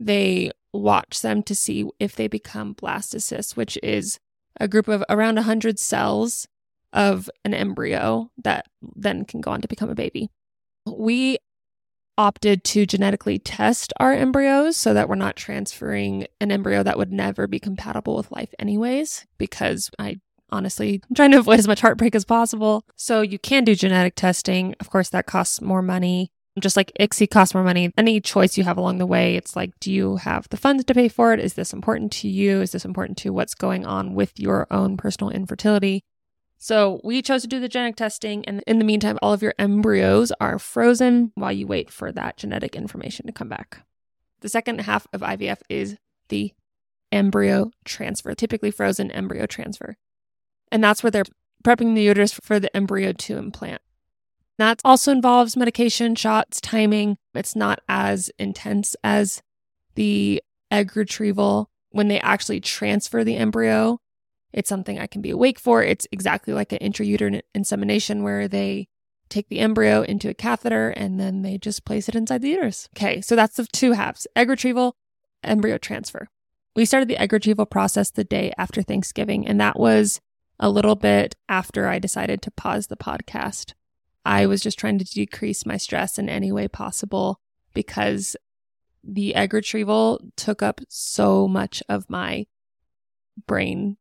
[0.00, 4.18] They watch them to see if they become blastocysts, which is
[4.58, 6.48] a group of around 100 cells
[6.92, 10.30] of an embryo that then can go on to become a baby.
[10.86, 11.38] We
[12.18, 17.12] opted to genetically test our embryos so that we're not transferring an embryo that would
[17.12, 20.16] never be compatible with life anyways because I
[20.52, 22.84] honestly, I'm trying to avoid as much heartbreak as possible.
[22.94, 24.74] So you can do genetic testing.
[24.78, 26.30] Of course, that costs more money.
[26.60, 27.90] Just like ICSI costs more money.
[27.96, 30.94] Any choice you have along the way, it's like, do you have the funds to
[30.94, 31.40] pay for it?
[31.40, 32.60] Is this important to you?
[32.60, 36.04] Is this important to what's going on with your own personal infertility?
[36.58, 38.44] So we chose to do the genetic testing.
[38.44, 42.36] And in the meantime, all of your embryos are frozen while you wait for that
[42.36, 43.86] genetic information to come back.
[44.42, 45.96] The second half of IVF is
[46.28, 46.52] the
[47.10, 49.96] embryo transfer, typically frozen embryo transfer.
[50.72, 51.24] And that's where they're
[51.62, 53.80] prepping the uterus for the embryo to implant.
[54.58, 57.18] That also involves medication, shots, timing.
[57.34, 59.42] It's not as intense as
[59.94, 61.70] the egg retrieval.
[61.90, 63.98] When they actually transfer the embryo,
[64.52, 65.82] it's something I can be awake for.
[65.82, 68.88] It's exactly like an intrauterine insemination where they
[69.28, 72.88] take the embryo into a catheter and then they just place it inside the uterus.
[72.96, 74.96] Okay, so that's the two halves egg retrieval,
[75.42, 76.28] embryo transfer.
[76.74, 80.20] We started the egg retrieval process the day after Thanksgiving, and that was
[80.58, 83.74] a little bit after I decided to pause the podcast.
[84.24, 87.40] I was just trying to decrease my stress in any way possible
[87.74, 88.36] because
[89.02, 92.46] the egg retrieval took up so much of my
[93.46, 93.96] brain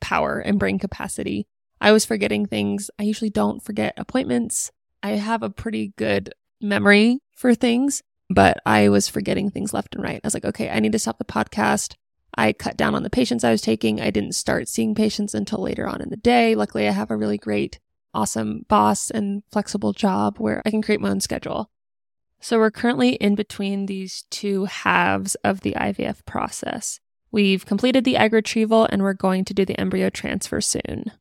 [0.00, 1.46] power and brain capacity.
[1.80, 2.90] I was forgetting things.
[2.98, 4.70] I usually don't forget appointments.
[5.02, 10.04] I have a pretty good memory for things, but I was forgetting things left and
[10.04, 10.20] right.
[10.22, 11.94] I was like, okay, I need to stop the podcast.
[12.36, 14.00] I cut down on the patients I was taking.
[14.00, 16.54] I didn't start seeing patients until later on in the day.
[16.54, 17.80] Luckily, I have a really great,
[18.14, 21.70] awesome boss and flexible job where I can create my own schedule.
[22.40, 27.00] So we're currently in between these two halves of the IVF process.
[27.30, 31.12] We've completed the egg retrieval and we're going to do the embryo transfer soon.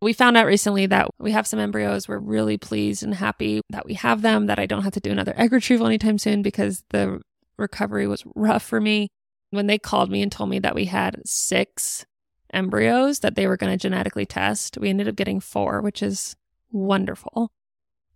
[0.00, 2.08] We found out recently that we have some embryos.
[2.08, 5.12] We're really pleased and happy that we have them, that I don't have to do
[5.12, 7.20] another egg retrieval anytime soon because the
[7.56, 9.08] recovery was rough for me.
[9.52, 12.06] When they called me and told me that we had six
[12.54, 16.36] embryos that they were going to genetically test, we ended up getting four, which is
[16.70, 17.52] wonderful.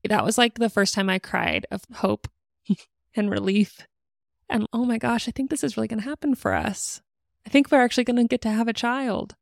[0.09, 2.27] That was like the first time I cried of hope
[3.15, 3.87] and relief.
[4.49, 7.03] And oh my gosh, I think this is really going to happen for us.
[7.47, 9.35] I think we're actually going to get to have a child.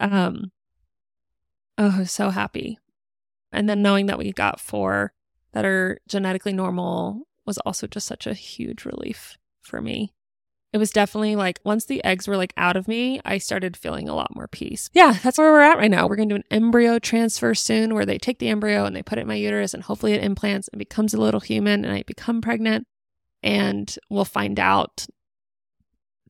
[0.00, 0.50] Um,
[1.78, 2.80] oh, so happy.
[3.52, 5.12] And then knowing that we got four
[5.52, 10.12] that are genetically normal was also just such a huge relief for me.
[10.74, 14.08] It was definitely like once the eggs were like out of me, I started feeling
[14.08, 14.90] a lot more peace.
[14.92, 16.08] Yeah, that's where we're at right now.
[16.08, 19.04] We're going to do an embryo transfer soon where they take the embryo and they
[19.04, 21.94] put it in my uterus and hopefully it implants and becomes a little human and
[21.94, 22.88] I become pregnant.
[23.40, 25.06] And we'll find out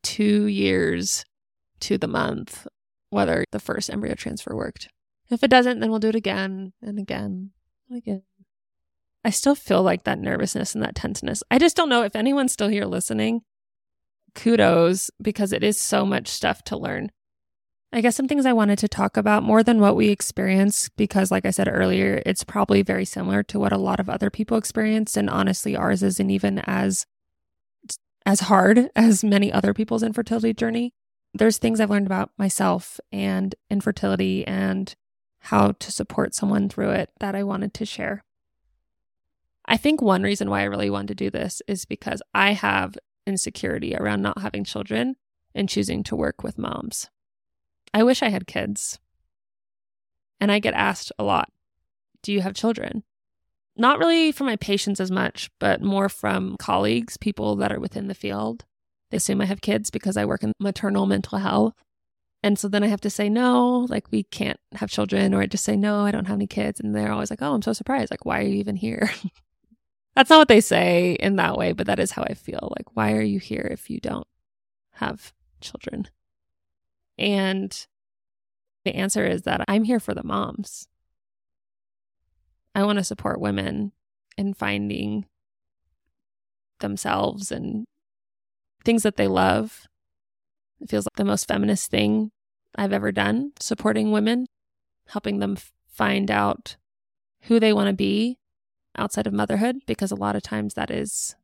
[0.02, 1.24] two years
[1.80, 2.66] to the month
[3.08, 4.90] whether the first embryo transfer worked.
[5.30, 7.52] If it doesn't, then we'll do it again and again
[7.88, 8.24] and again.
[9.24, 11.42] I still feel like that nervousness and that tenseness.
[11.50, 13.40] I just don't know if anyone's still here listening.
[14.34, 17.10] Kudos, because it is so much stuff to learn.
[17.92, 21.30] I guess some things I wanted to talk about more than what we experience, because,
[21.30, 24.56] like I said earlier, it's probably very similar to what a lot of other people
[24.56, 25.16] experienced.
[25.16, 27.06] And honestly, ours isn't even as
[28.26, 30.92] as hard as many other people's infertility journey.
[31.34, 34.92] There's things I've learned about myself and infertility and
[35.38, 38.24] how to support someone through it that I wanted to share.
[39.66, 42.96] I think one reason why I really wanted to do this is because I have
[43.26, 45.16] insecurity around not having children
[45.54, 47.10] and choosing to work with moms.
[47.92, 48.98] I wish I had kids.
[50.40, 51.50] And I get asked a lot,
[52.22, 53.04] Do you have children?
[53.76, 58.08] not really from my patients as much, but more from colleagues, people that are within
[58.08, 58.64] the field.
[59.10, 61.74] They assume I have kids because I work in maternal mental health.
[62.42, 65.46] And so then I have to say, no, like we can't have children, or I
[65.46, 66.78] just say, no, I don't have any kids.
[66.78, 68.10] And they're always like, oh, I'm so surprised.
[68.10, 69.10] Like, why are you even here?
[70.14, 72.72] That's not what they say in that way, but that is how I feel.
[72.76, 74.26] Like, why are you here if you don't
[74.92, 76.08] have children?
[77.18, 77.86] And
[78.84, 80.88] the answer is that I'm here for the moms.
[82.74, 83.92] I want to support women
[84.36, 85.26] in finding
[86.80, 87.84] themselves and
[88.84, 89.86] things that they love.
[90.80, 92.30] It feels like the most feminist thing
[92.76, 94.46] I've ever done, supporting women,
[95.08, 96.76] helping them find out
[97.42, 98.38] who they want to be
[98.96, 101.36] outside of motherhood, because a lot of times that is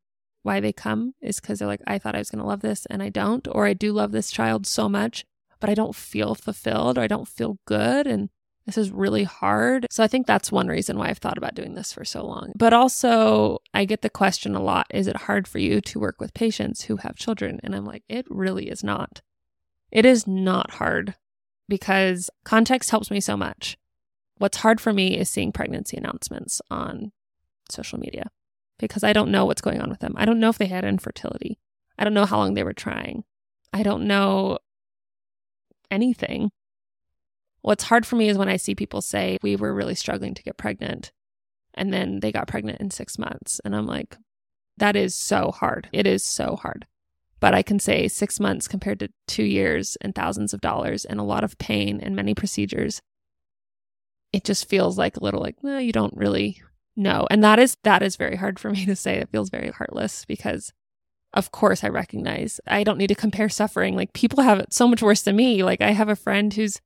[0.42, 2.86] why they come, is because they're like, I thought I was going to love this
[2.86, 5.24] and I don't, or I do love this child so much,
[5.60, 8.06] but I don't feel fulfilled or I don't feel good.
[8.06, 8.30] And
[8.66, 9.86] this is really hard.
[9.90, 12.52] So I think that's one reason why I've thought about doing this for so long.
[12.56, 16.20] But also, I get the question a lot is it hard for you to work
[16.20, 17.60] with patients who have children?
[17.62, 19.22] And I'm like, it really is not.
[19.90, 21.16] It is not hard
[21.68, 23.76] because context helps me so much.
[24.38, 27.12] What's hard for me is seeing pregnancy announcements on
[27.70, 28.30] social media
[28.78, 30.14] because I don't know what's going on with them.
[30.16, 31.58] I don't know if they had infertility.
[31.98, 33.24] I don't know how long they were trying.
[33.72, 34.58] I don't know
[35.90, 36.50] anything.
[37.62, 40.42] What's hard for me is when I see people say, we were really struggling to
[40.42, 41.12] get pregnant.
[41.74, 43.60] And then they got pregnant in six months.
[43.64, 44.16] And I'm like,
[44.78, 45.88] that is so hard.
[45.92, 46.86] It is so hard.
[47.38, 51.20] But I can say six months compared to two years and thousands of dollars and
[51.20, 53.00] a lot of pain and many procedures.
[54.32, 56.62] It just feels like a little like, you don't really
[57.00, 57.26] know.
[57.30, 59.16] And that is that is very hard for me to say.
[59.16, 60.72] It feels very heartless because
[61.32, 63.96] of course I recognize I don't need to compare suffering.
[63.96, 65.62] Like people have it so much worse than me.
[65.62, 66.80] Like I have a friend who's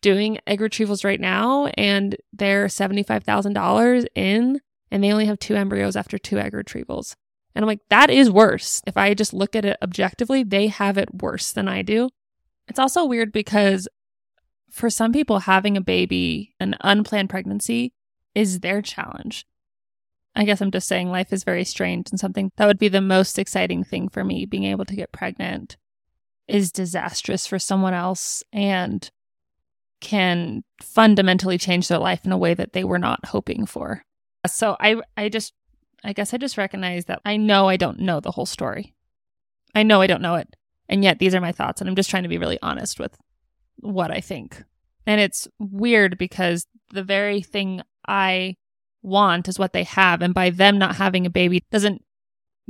[0.00, 5.96] doing egg retrievals right now and they're $75,000 in and they only have two embryos
[5.96, 7.14] after two egg retrievals.
[7.54, 8.82] And I'm like, that is worse.
[8.86, 12.10] If I just look at it objectively, they have it worse than I do.
[12.68, 13.88] It's also weird because
[14.70, 17.92] for some people, having a baby, an unplanned pregnancy,
[18.38, 19.44] is their challenge.
[20.36, 23.00] I guess I'm just saying life is very strange and something that would be the
[23.00, 25.76] most exciting thing for me being able to get pregnant
[26.46, 29.10] is disastrous for someone else and
[30.00, 34.04] can fundamentally change their life in a way that they were not hoping for.
[34.46, 35.52] So I I just
[36.04, 38.94] I guess I just recognize that I know I don't know the whole story.
[39.74, 40.54] I know I don't know it.
[40.88, 43.18] And yet these are my thoughts and I'm just trying to be really honest with
[43.80, 44.62] what I think.
[45.08, 48.56] And it's weird because the very thing I
[49.02, 52.02] want is what they have and by them not having a baby doesn't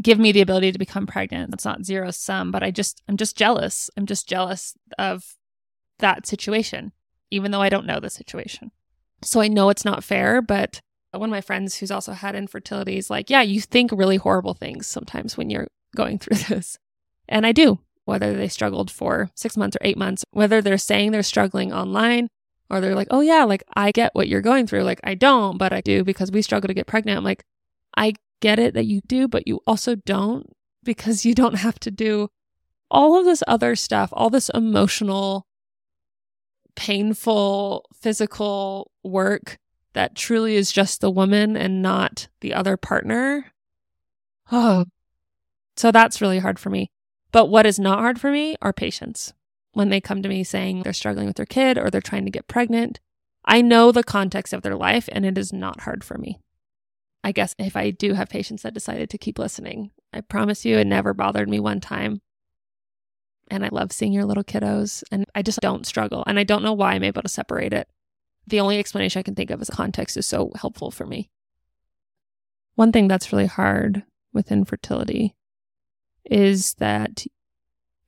[0.00, 1.50] give me the ability to become pregnant.
[1.50, 3.90] That's not zero sum, but I just I'm just jealous.
[3.96, 5.36] I'm just jealous of
[5.98, 6.92] that situation
[7.30, 8.70] even though I don't know the situation.
[9.22, 10.80] So I know it's not fair, but
[11.12, 14.54] one of my friends who's also had infertility is like, yeah, you think really horrible
[14.54, 16.78] things sometimes when you're going through this.
[17.28, 21.10] And I do, whether they struggled for six months or eight months, whether they're saying
[21.10, 22.28] they're struggling online
[22.70, 24.82] or they're like, oh, yeah, like I get what you're going through.
[24.82, 27.18] Like I don't, but I do because we struggle to get pregnant.
[27.18, 27.44] I'm like,
[27.96, 30.46] I get it that you do, but you also don't
[30.84, 32.28] because you don't have to do
[32.90, 35.46] all of this other stuff, all this emotional
[36.76, 39.58] painful physical work
[39.94, 43.52] that truly is just the woman and not the other partner.
[44.52, 44.84] Oh,
[45.76, 46.90] so that's really hard for me.
[47.32, 49.34] But what is not hard for me are patients.
[49.72, 52.30] When they come to me saying they're struggling with their kid or they're trying to
[52.30, 53.00] get pregnant,
[53.44, 56.38] I know the context of their life and it is not hard for me.
[57.22, 60.78] I guess if I do have patients that decided to keep listening, I promise you
[60.78, 62.20] it never bothered me one time
[63.50, 66.24] and I love seeing your little kiddos and I just don't struggle.
[66.26, 67.88] And I don't know why I'm able to separate it.
[68.46, 71.30] The only explanation I can think of is context is so helpful for me.
[72.74, 75.34] One thing that's really hard with infertility
[76.24, 77.24] is that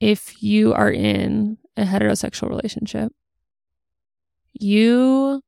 [0.00, 3.12] if you are in a heterosexual relationship,
[4.52, 5.42] you,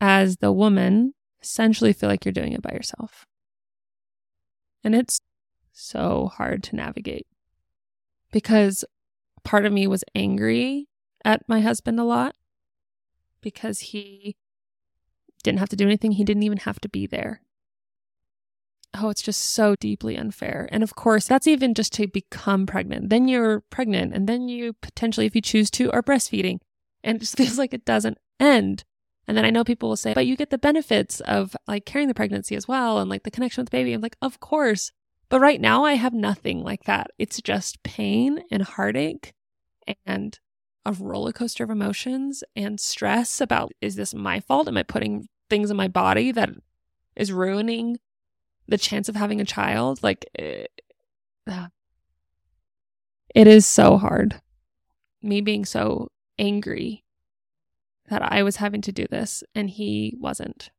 [0.00, 3.26] as the woman, essentially feel like you're doing it by yourself.
[4.82, 5.20] And it's
[5.72, 7.26] so hard to navigate
[8.32, 8.84] because
[9.44, 10.88] part of me was angry
[11.24, 12.34] at my husband a lot
[13.40, 14.36] because he
[15.42, 16.12] didn't have to do anything.
[16.12, 17.42] He didn't even have to be there.
[18.94, 20.68] Oh, it's just so deeply unfair.
[20.72, 23.08] And of course, that's even just to become pregnant.
[23.08, 26.58] Then you're pregnant, and then you potentially, if you choose to, are breastfeeding.
[27.04, 28.84] And it just feels like it doesn't end.
[29.28, 32.08] And then I know people will say, but you get the benefits of like carrying
[32.08, 33.92] the pregnancy as well and like the connection with the baby.
[33.92, 34.90] I'm like, of course.
[35.28, 37.12] But right now, I have nothing like that.
[37.16, 39.32] It's just pain and heartache
[40.04, 40.38] and
[40.84, 44.66] a roller coaster of emotions and stress about is this my fault?
[44.66, 46.50] Am I putting things in my body that
[47.14, 47.98] is ruining
[48.70, 50.02] the chance of having a child?
[50.02, 50.70] Like, it,
[51.46, 51.66] eh,
[53.34, 54.40] it is so hard.
[55.22, 56.08] Me being so
[56.38, 57.04] angry
[58.08, 60.70] that I was having to do this and he wasn't.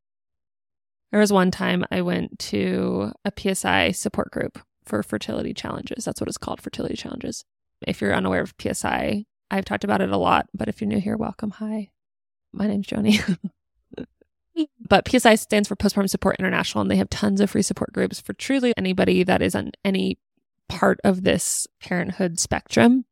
[1.12, 6.06] There was one time I went to a PSI support group for fertility challenges.
[6.06, 7.44] That's what it's called, fertility challenges.
[7.86, 11.00] If you're unaware of PSI, I've talked about it a lot, but if you're new
[11.00, 11.52] here, welcome.
[11.52, 11.90] Hi,
[12.54, 13.38] my name's Joni.
[14.88, 18.20] but PSI stands for Postpartum Support International, and they have tons of free support groups
[18.20, 20.18] for truly anybody that is on any
[20.68, 23.06] part of this parenthood spectrum.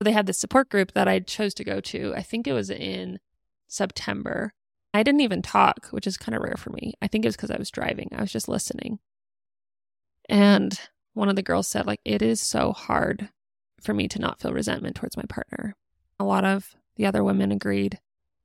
[0.00, 2.14] They had this support group that I chose to go to.
[2.14, 3.18] I think it was in
[3.66, 4.52] September.
[4.94, 6.94] I didn't even talk, which is kind of rare for me.
[7.02, 8.08] I think it was because I was driving.
[8.16, 8.98] I was just listening.
[10.28, 10.78] And
[11.14, 13.28] one of the girls said, like, it is so hard
[13.80, 15.74] for me to not feel resentment towards my partner.
[16.18, 17.98] A lot of the other women agreed,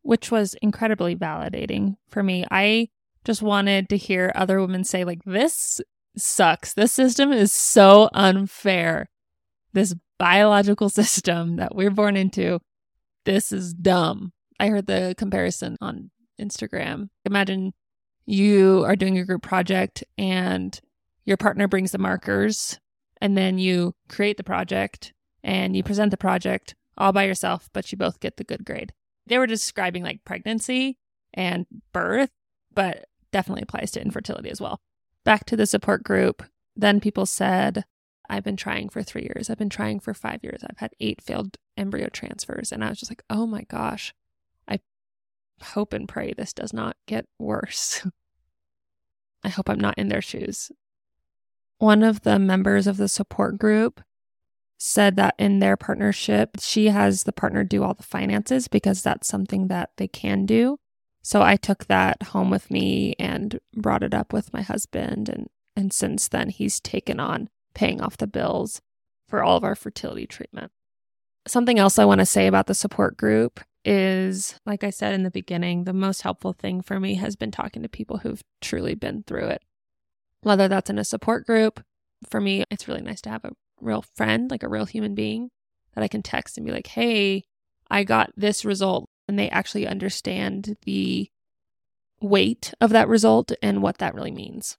[0.03, 2.45] which was incredibly validating for me.
[2.51, 2.89] I
[3.25, 5.81] just wanted to hear other women say, like, this
[6.17, 6.73] sucks.
[6.73, 9.09] This system is so unfair.
[9.73, 12.59] This biological system that we're born into,
[13.25, 14.33] this is dumb.
[14.59, 17.09] I heard the comparison on Instagram.
[17.25, 17.73] Imagine
[18.25, 20.79] you are doing a group project and
[21.25, 22.79] your partner brings the markers
[23.21, 27.91] and then you create the project and you present the project all by yourself, but
[27.91, 28.93] you both get the good grade.
[29.27, 30.97] They were describing like pregnancy
[31.33, 32.31] and birth,
[32.73, 34.79] but definitely applies to infertility as well.
[35.23, 36.43] Back to the support group,
[36.75, 37.85] then people said,
[38.29, 39.49] I've been trying for three years.
[39.49, 40.63] I've been trying for five years.
[40.63, 42.71] I've had eight failed embryo transfers.
[42.71, 44.13] And I was just like, oh my gosh,
[44.67, 44.79] I
[45.61, 48.05] hope and pray this does not get worse.
[49.43, 50.71] I hope I'm not in their shoes.
[51.77, 54.01] One of the members of the support group
[54.85, 59.29] said that in their partnership, she has the partner do all the finances because that's
[59.29, 60.77] something that they can do.
[61.21, 65.47] So I took that home with me and brought it up with my husband and
[65.77, 68.81] and since then he's taken on paying off the bills
[69.29, 70.69] for all of our fertility treatment.
[71.47, 75.23] Something else I want to say about the support group is like I said in
[75.23, 78.95] the beginning, the most helpful thing for me has been talking to people who've truly
[78.95, 79.63] been through it.
[80.41, 81.81] Whether that's in a support group,
[82.29, 83.53] for me it's really nice to have a
[83.83, 85.49] real friend, like a real human being
[85.95, 87.43] that I can text and be like, "Hey,
[87.89, 91.29] I got this result and they actually understand the
[92.23, 94.77] weight of that result and what that really means.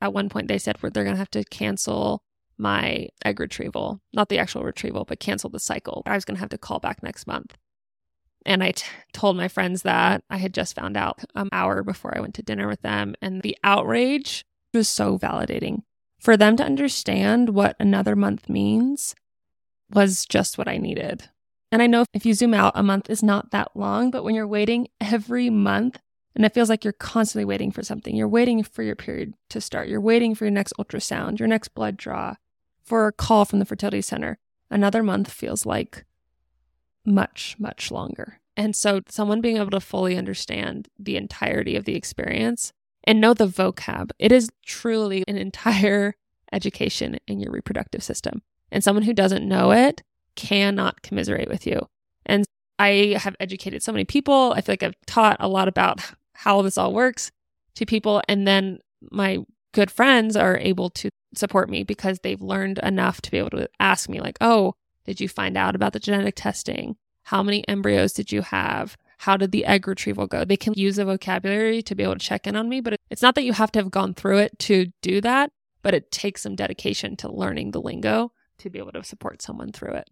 [0.00, 2.22] At one point, they said they're going to have to cancel
[2.58, 6.02] my egg retrieval, not the actual retrieval, but cancel the cycle.
[6.06, 7.56] I was going to have to call back next month.
[8.44, 12.16] And I t- told my friends that I had just found out an hour before
[12.16, 13.14] I went to dinner with them.
[13.22, 14.44] And the outrage
[14.74, 15.82] was so validating.
[16.22, 19.16] For them to understand what another month means
[19.90, 21.24] was just what I needed.
[21.72, 24.36] And I know if you zoom out, a month is not that long, but when
[24.36, 25.98] you're waiting every month,
[26.36, 29.60] and it feels like you're constantly waiting for something, you're waiting for your period to
[29.60, 32.36] start, you're waiting for your next ultrasound, your next blood draw,
[32.84, 34.38] for a call from the fertility center.
[34.70, 36.04] Another month feels like
[37.04, 38.38] much, much longer.
[38.56, 42.72] And so, someone being able to fully understand the entirety of the experience
[43.04, 46.14] and know the vocab, it is truly an entire
[46.52, 48.42] education in your reproductive system.
[48.70, 50.02] And someone who doesn't know it
[50.34, 51.88] cannot commiserate with you.
[52.24, 52.44] And
[52.78, 54.54] I have educated so many people.
[54.56, 56.00] I feel like I've taught a lot about
[56.32, 57.30] how this all works
[57.74, 58.22] to people.
[58.28, 58.78] And then
[59.10, 59.38] my
[59.72, 63.68] good friends are able to support me because they've learned enough to be able to
[63.80, 64.74] ask me, like, oh,
[65.04, 66.96] did you find out about the genetic testing?
[67.24, 68.96] How many embryos did you have?
[69.22, 70.44] How did the egg retrieval go?
[70.44, 73.22] They can use the vocabulary to be able to check in on me, but it's
[73.22, 76.42] not that you have to have gone through it to do that, but it takes
[76.42, 80.08] some dedication to learning the lingo to be able to support someone through it.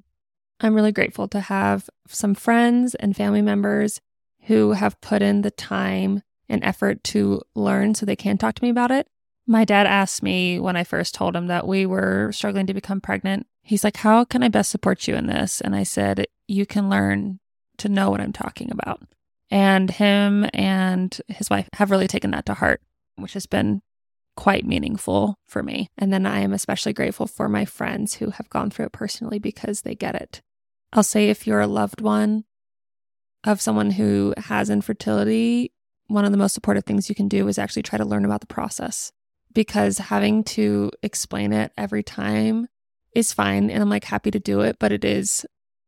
[0.60, 4.00] I'm really grateful to have some friends and family members
[4.42, 8.62] who have put in the time and effort to learn so they can talk to
[8.62, 9.08] me about it.
[9.44, 13.00] My dad asked me when I first told him that we were struggling to become
[13.00, 13.48] pregnant.
[13.60, 15.60] He's like, How can I best support you in this?
[15.60, 17.39] And I said, You can learn
[17.80, 19.02] to know what I'm talking about.
[19.50, 22.80] And him and his wife have really taken that to heart,
[23.16, 23.82] which has been
[24.36, 25.90] quite meaningful for me.
[25.98, 29.38] And then I am especially grateful for my friends who have gone through it personally
[29.38, 30.40] because they get it.
[30.92, 32.44] I'll say if you're a loved one
[33.44, 35.72] of someone who has infertility,
[36.06, 38.40] one of the most supportive things you can do is actually try to learn about
[38.40, 39.12] the process
[39.52, 42.68] because having to explain it every time
[43.14, 43.70] is fine.
[43.70, 45.44] And I'm like happy to do it, but it is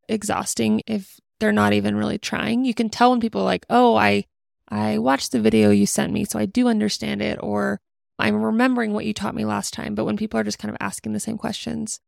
[0.08, 2.64] exhausting if they're not even really trying.
[2.64, 4.26] You can tell when people are like, oh, I,
[4.68, 7.80] I watched the video you sent me, so I do understand it, or
[8.16, 9.96] I'm remembering what you taught me last time.
[9.96, 11.98] But when people are just kind of asking the same questions,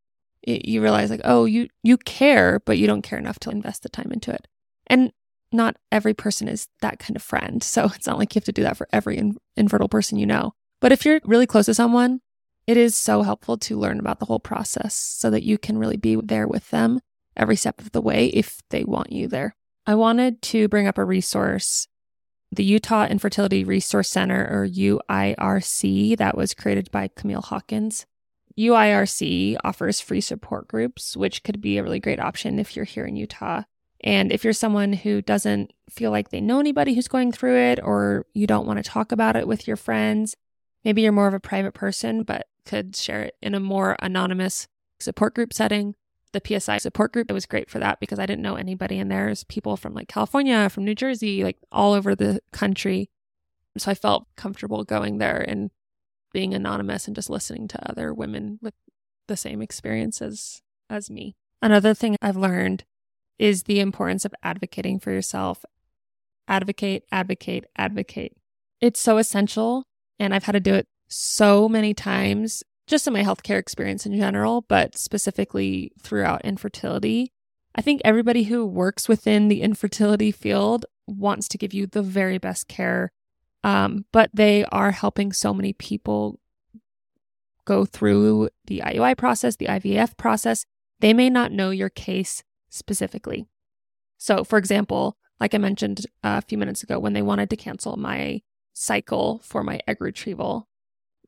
[0.45, 3.83] it, you realize like, oh, you you care, but you don't care enough to invest
[3.83, 4.47] the time into it.
[4.87, 5.11] And
[5.51, 7.61] not every person is that kind of friend.
[7.61, 10.27] So it's not like you have to do that for every in- infertile person you
[10.27, 10.55] know.
[10.81, 12.21] But if you're really close to someone,
[12.69, 15.97] it is so helpful to learn about the whole process so that you can really
[15.97, 17.01] be there with them
[17.37, 19.57] every step of the way if they want you there.
[19.87, 21.89] I wanted to bring up a resource,
[22.51, 28.07] the Utah Infertility Resource Center or UIRC that was created by Camille Hawkins.
[28.59, 33.05] UIRC offers free support groups, which could be a really great option if you're here
[33.05, 33.63] in Utah.
[34.03, 37.81] And if you're someone who doesn't feel like they know anybody who's going through it,
[37.83, 40.37] or you don't want to talk about it with your friends,
[40.85, 44.69] maybe you're more of a private person, but could share it in a more anonymous
[45.01, 45.95] support group setting.
[46.35, 49.09] The PSI support group it was great for that because I didn't know anybody in
[49.09, 49.27] there.
[49.27, 53.09] There's people from like California, from New Jersey, like all over the country.
[53.79, 55.71] So I felt comfortable going there and
[56.33, 58.75] being anonymous and just listening to other women with
[59.29, 60.61] the same experiences
[60.91, 61.37] as me.
[61.63, 62.85] Another thing I've learned
[63.39, 65.65] is the importance of advocating for yourself.
[66.49, 68.37] Advocate, advocate, advocate.
[68.81, 69.85] It's so essential.
[70.19, 74.17] And I've had to do it so many times, just in my healthcare experience in
[74.17, 77.33] general, but specifically throughout infertility.
[77.75, 82.39] I think everybody who works within the infertility field wants to give you the very
[82.39, 83.11] best care
[83.65, 86.39] um, but they are helping so many people
[87.65, 90.67] go through the IUI process, the IVF process.
[91.01, 93.47] They may not know your case specifically.
[94.19, 97.97] So, for example, like I mentioned a few minutes ago, when they wanted to cancel
[97.97, 98.43] my
[98.75, 100.69] cycle for my egg retrieval,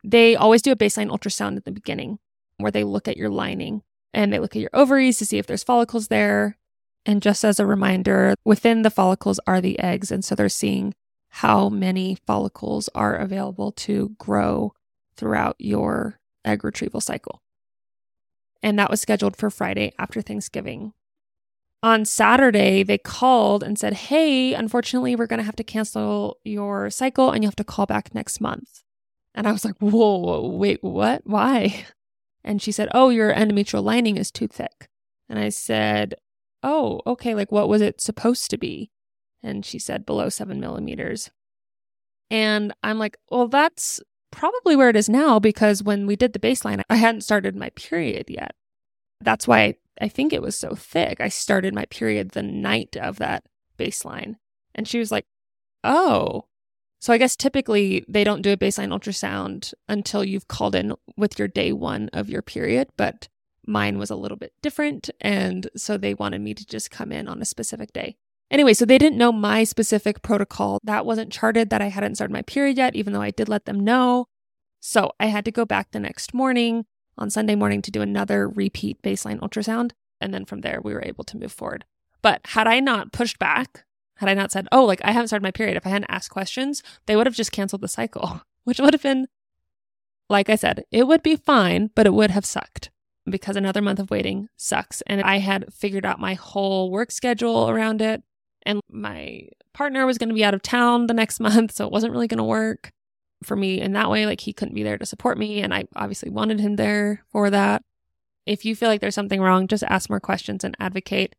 [0.06, 2.18] they always do a baseline ultrasound at the beginning
[2.58, 3.82] where they look at your lining
[4.14, 6.56] and they look at your ovaries to see if there's follicles there.
[7.04, 10.12] And just as a reminder, within the follicles are the eggs.
[10.12, 10.94] And so they're seeing
[11.28, 14.72] how many follicles are available to grow
[15.16, 17.42] throughout your egg retrieval cycle.
[18.62, 20.92] And that was scheduled for Friday after Thanksgiving.
[21.82, 26.90] On Saturday, they called and said, Hey, unfortunately, we're going to have to cancel your
[26.90, 28.82] cycle and you have to call back next month.
[29.36, 31.22] And I was like, Whoa, wait, what?
[31.24, 31.84] Why?
[32.42, 34.88] And she said, Oh, your endometrial lining is too thick.
[35.28, 36.14] And I said,
[36.62, 37.34] Oh, okay.
[37.34, 38.90] Like, what was it supposed to be?
[39.42, 41.30] And she said, Below seven millimeters.
[42.30, 44.00] And I'm like, Well, that's
[44.32, 47.70] probably where it is now because when we did the baseline, I hadn't started my
[47.70, 48.54] period yet.
[49.20, 51.20] That's why I think it was so thick.
[51.20, 53.44] I started my period the night of that
[53.78, 54.36] baseline.
[54.74, 55.26] And she was like,
[55.84, 56.46] Oh.
[57.06, 61.38] So I guess typically they don't do a baseline ultrasound until you've called in with
[61.38, 63.28] your day one of your period, but
[63.64, 65.08] mine was a little bit different.
[65.20, 68.16] And so they wanted me to just come in on a specific day.
[68.50, 70.80] Anyway, so they didn't know my specific protocol.
[70.82, 73.66] That wasn't charted that I hadn't started my period yet, even though I did let
[73.66, 74.26] them know.
[74.80, 76.86] So I had to go back the next morning
[77.16, 79.92] on Sunday morning to do another repeat baseline ultrasound.
[80.20, 81.84] And then from there, we were able to move forward.
[82.20, 83.84] But had I not pushed back,
[84.16, 86.30] had I not said, oh, like I haven't started my period, if I hadn't asked
[86.30, 89.28] questions, they would have just canceled the cycle, which would have been,
[90.28, 92.90] like I said, it would be fine, but it would have sucked
[93.28, 95.02] because another month of waiting sucks.
[95.02, 98.22] And I had figured out my whole work schedule around it.
[98.62, 101.92] And my partner was going to be out of town the next month, so it
[101.92, 102.90] wasn't really going to work
[103.42, 104.26] for me in that way.
[104.26, 107.50] Like he couldn't be there to support me, and I obviously wanted him there for
[107.50, 107.82] that.
[108.46, 111.34] If you feel like there's something wrong, just ask more questions and advocate.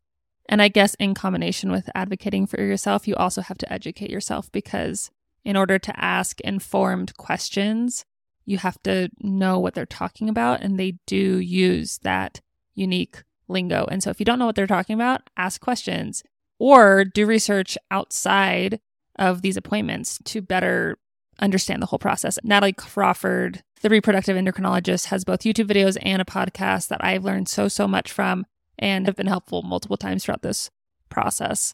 [0.49, 4.51] And I guess in combination with advocating for yourself, you also have to educate yourself
[4.51, 5.11] because
[5.43, 8.05] in order to ask informed questions,
[8.45, 10.61] you have to know what they're talking about.
[10.61, 12.41] And they do use that
[12.75, 13.85] unique lingo.
[13.89, 16.23] And so if you don't know what they're talking about, ask questions
[16.59, 18.79] or do research outside
[19.17, 20.97] of these appointments to better
[21.39, 22.39] understand the whole process.
[22.43, 27.49] Natalie Crawford, the reproductive endocrinologist, has both YouTube videos and a podcast that I've learned
[27.49, 28.45] so, so much from
[28.77, 30.69] and have been helpful multiple times throughout this
[31.09, 31.73] process.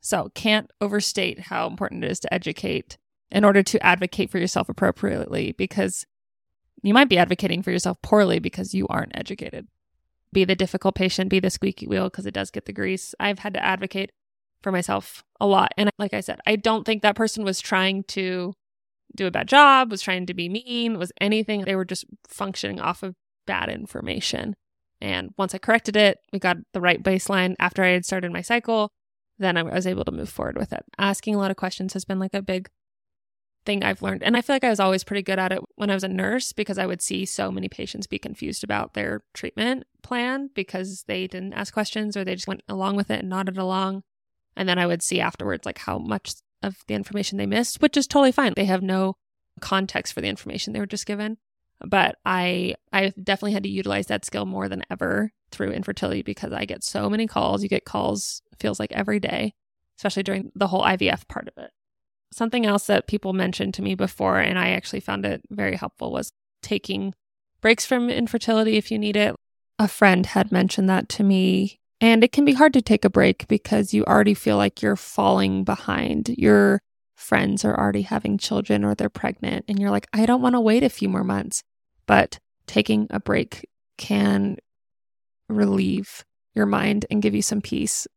[0.00, 2.96] So, can't overstate how important it is to educate
[3.30, 6.06] in order to advocate for yourself appropriately because
[6.82, 9.66] you might be advocating for yourself poorly because you aren't educated
[10.32, 13.14] be the difficult patient, be the squeaky wheel because it does get the grease.
[13.18, 14.12] I've had to advocate
[14.62, 15.72] for myself a lot.
[15.76, 18.54] And like I said, I don't think that person was trying to
[19.16, 21.62] do a bad job, was trying to be mean, was anything.
[21.62, 23.14] They were just functioning off of
[23.46, 24.54] bad information.
[25.00, 28.42] And once I corrected it, we got the right baseline after I had started my
[28.42, 28.92] cycle,
[29.38, 30.84] then I was able to move forward with it.
[30.98, 32.68] Asking a lot of questions has been like a big
[33.64, 34.22] thing I've learned.
[34.22, 36.08] And I feel like I was always pretty good at it when I was a
[36.08, 41.04] nurse because I would see so many patients be confused about their treatment plan because
[41.06, 44.02] they didn't ask questions or they just went along with it and nodded along.
[44.56, 47.96] And then I would see afterwards like how much of the information they missed, which
[47.96, 48.52] is totally fine.
[48.54, 49.16] They have no
[49.60, 51.38] context for the information they were just given.
[51.84, 56.52] But I I definitely had to utilize that skill more than ever through infertility because
[56.52, 57.62] I get so many calls.
[57.62, 59.54] You get calls feels like every day,
[59.98, 61.70] especially during the whole IVF part of it.
[62.32, 66.12] Something else that people mentioned to me before, and I actually found it very helpful,
[66.12, 67.14] was taking
[67.60, 69.34] breaks from infertility if you need it.
[69.78, 71.78] A friend had mentioned that to me.
[72.00, 74.96] And it can be hard to take a break because you already feel like you're
[74.96, 76.30] falling behind.
[76.30, 76.80] Your
[77.14, 80.60] friends are already having children or they're pregnant, and you're like, I don't want to
[80.60, 81.62] wait a few more months.
[82.10, 84.56] But taking a break can
[85.48, 86.24] relieve
[86.56, 88.08] your mind and give you some peace.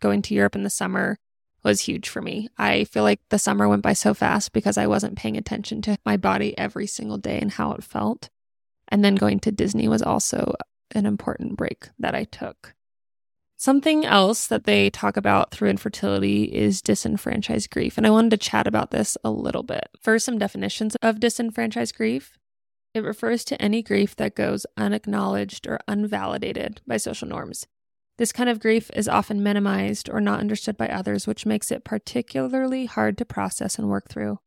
[0.00, 1.16] Going to Europe in the summer
[1.62, 2.48] was huge for me.
[2.58, 5.96] I feel like the summer went by so fast because I wasn't paying attention to
[6.04, 8.30] my body every single day and how it felt.
[8.88, 10.56] And then going to Disney was also
[10.90, 12.74] an important break that I took.
[13.56, 17.96] Something else that they talk about through infertility is disenfranchised grief.
[17.96, 19.88] And I wanted to chat about this a little bit.
[20.00, 22.36] First, some definitions of disenfranchised grief.
[22.92, 27.66] It refers to any grief that goes unacknowledged or unvalidated by social norms.
[28.18, 31.84] This kind of grief is often minimized or not understood by others, which makes it
[31.84, 34.40] particularly hard to process and work through.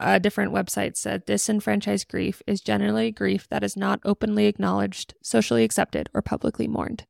[0.00, 5.62] A different website said disenfranchised grief is generally grief that is not openly acknowledged, socially
[5.62, 7.04] accepted, or publicly mourned.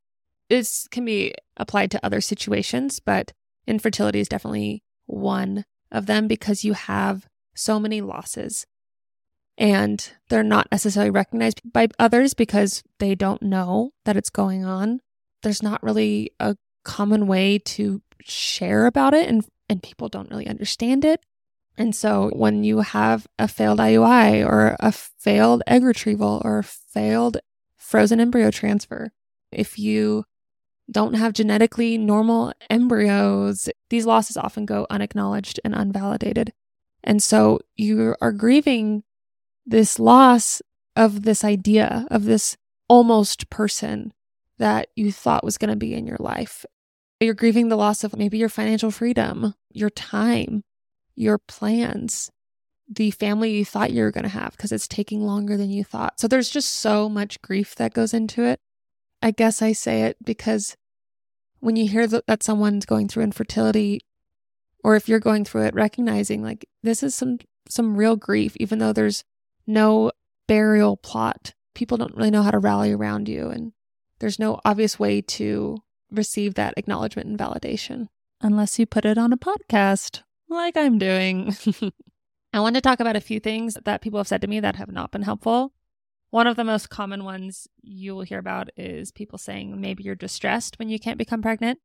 [0.49, 3.31] This can be applied to other situations, but
[3.65, 8.67] infertility is definitely one of them because you have so many losses
[9.57, 14.99] and they're not necessarily recognized by others because they don't know that it's going on
[15.43, 20.47] there's not really a common way to share about it and and people don't really
[20.47, 21.25] understand it.
[21.77, 26.63] And so when you have a failed IUI or a failed egg retrieval or a
[26.63, 27.37] failed
[27.77, 29.11] frozen embryo transfer,
[29.51, 30.25] if you
[30.91, 36.49] don't have genetically normal embryos, these losses often go unacknowledged and unvalidated.
[37.03, 39.03] And so you are grieving
[39.65, 40.61] this loss
[40.95, 42.57] of this idea of this
[42.87, 44.13] almost person
[44.57, 46.65] that you thought was going to be in your life.
[47.19, 50.63] You're grieving the loss of maybe your financial freedom, your time,
[51.15, 52.31] your plans,
[52.89, 55.83] the family you thought you were going to have because it's taking longer than you
[55.83, 56.19] thought.
[56.19, 58.59] So there's just so much grief that goes into it.
[59.21, 60.75] I guess I say it because
[61.59, 64.01] when you hear that, someone's going through infertility,
[64.83, 67.39] or if you're going through it, recognizing like this is some
[67.69, 69.23] some real grief, even though there's
[69.65, 70.11] no
[70.47, 71.53] burial plot.
[71.73, 73.73] People don't really know how to rally around you, and
[74.19, 75.77] there's no obvious way to
[76.11, 78.07] receive that acknowledgement and validation
[78.43, 81.55] Unless you put it on a podcast, like I'm doing.
[82.53, 84.75] I want to talk about a few things that people have said to me that
[84.75, 85.71] have not been helpful.
[86.29, 90.13] One of the most common ones you will hear about is people saying maybe you're
[90.13, 91.79] distressed when you can't become pregnant.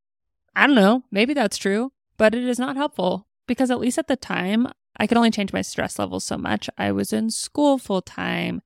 [0.57, 4.09] I don't know, maybe that's true, but it is not helpful because at least at
[4.09, 4.67] the time,
[4.99, 6.69] I could only change my stress levels so much.
[6.77, 8.63] I was in school full time.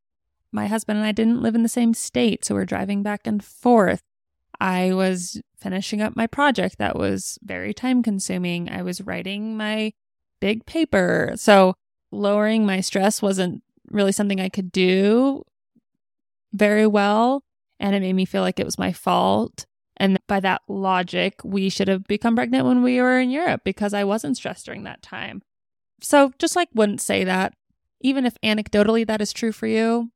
[0.51, 3.45] My husband and I didn't live in the same state, so we're driving back and
[3.45, 4.03] forth.
[4.61, 8.69] I was finishing up my project that was very time consuming.
[8.69, 9.93] I was writing my
[10.41, 11.33] big paper.
[11.37, 11.75] So
[12.11, 15.45] lowering my stress wasn't really something I could do
[16.53, 17.43] very well.
[17.81, 19.67] And it made me feel like it was my fault.
[19.97, 23.95] And by that logic, we should have become pregnant when we were in Europe because
[23.95, 25.43] I wasn't stressed during that time.
[26.03, 27.55] So just like wouldn't say that,
[28.01, 30.11] even if anecdotally that is true for you,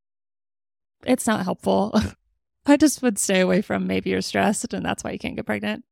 [1.05, 1.99] it's not helpful.
[2.67, 5.47] I just would stay away from maybe you're stressed and that's why you can't get
[5.47, 5.85] pregnant.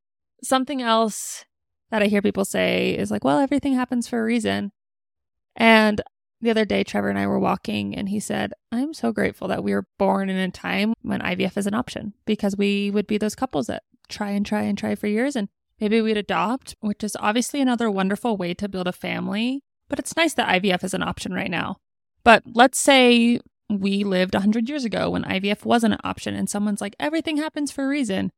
[0.42, 1.44] Something else
[1.90, 4.72] that I hear people say is like, well, everything happens for a reason.
[5.54, 6.02] And
[6.40, 9.64] the other day, Trevor and I were walking, and he said, I'm so grateful that
[9.64, 13.16] we were born in a time when IVF is an option because we would be
[13.16, 15.36] those couples that try and try and try for years.
[15.36, 15.48] And
[15.80, 19.62] maybe we'd adopt, which is obviously another wonderful way to build a family.
[19.88, 21.76] But it's nice that IVF is an option right now.
[22.24, 26.80] But let's say we lived 100 years ago when IVF wasn't an option, and someone's
[26.80, 28.30] like, everything happens for a reason.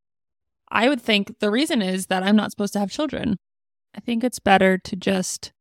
[0.70, 3.36] I would think the reason is that I'm not supposed to have children.
[3.94, 5.52] I think it's better to just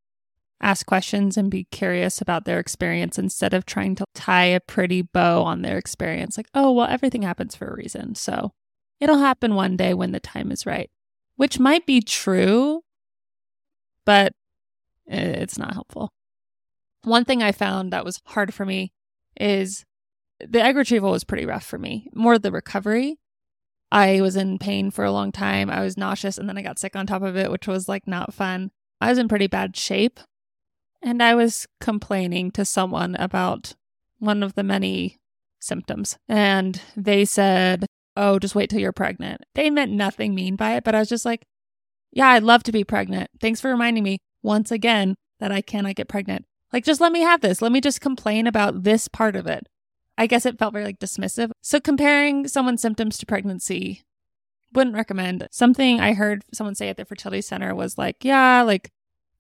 [0.61, 5.01] ask questions and be curious about their experience instead of trying to tie a pretty
[5.01, 6.37] bow on their experience.
[6.37, 8.15] Like, oh, well, everything happens for a reason.
[8.15, 8.51] So
[8.99, 10.89] it'll happen one day when the time is right,
[11.35, 12.81] which might be true,
[14.05, 14.33] but
[15.07, 16.11] it's not helpful.
[17.03, 18.91] One thing I found that was hard for me
[19.39, 19.85] is
[20.39, 23.19] the egg retrieval was pretty rough for me, more the recovery.
[23.91, 25.69] I was in pain for a long time.
[25.69, 28.07] I was nauseous and then I got sick on top of it, which was like
[28.07, 28.71] not fun.
[28.99, 30.19] I was in pretty bad shape
[31.01, 33.75] and I was complaining to someone about
[34.17, 35.17] one of the many
[35.59, 36.17] symptoms.
[36.27, 37.85] And they said,
[38.17, 39.41] Oh, just wait till you're pregnant.
[39.55, 41.45] They meant nothing mean by it, but I was just like,
[42.11, 43.29] Yeah, I'd love to be pregnant.
[43.39, 46.45] Thanks for reminding me once again that I cannot get pregnant.
[46.71, 47.61] Like, just let me have this.
[47.61, 49.67] Let me just complain about this part of it.
[50.17, 51.51] I guess it felt very like dismissive.
[51.61, 54.03] So comparing someone's symptoms to pregnancy
[54.73, 55.47] wouldn't recommend.
[55.51, 58.91] Something I heard someone say at the fertility center was like, yeah, like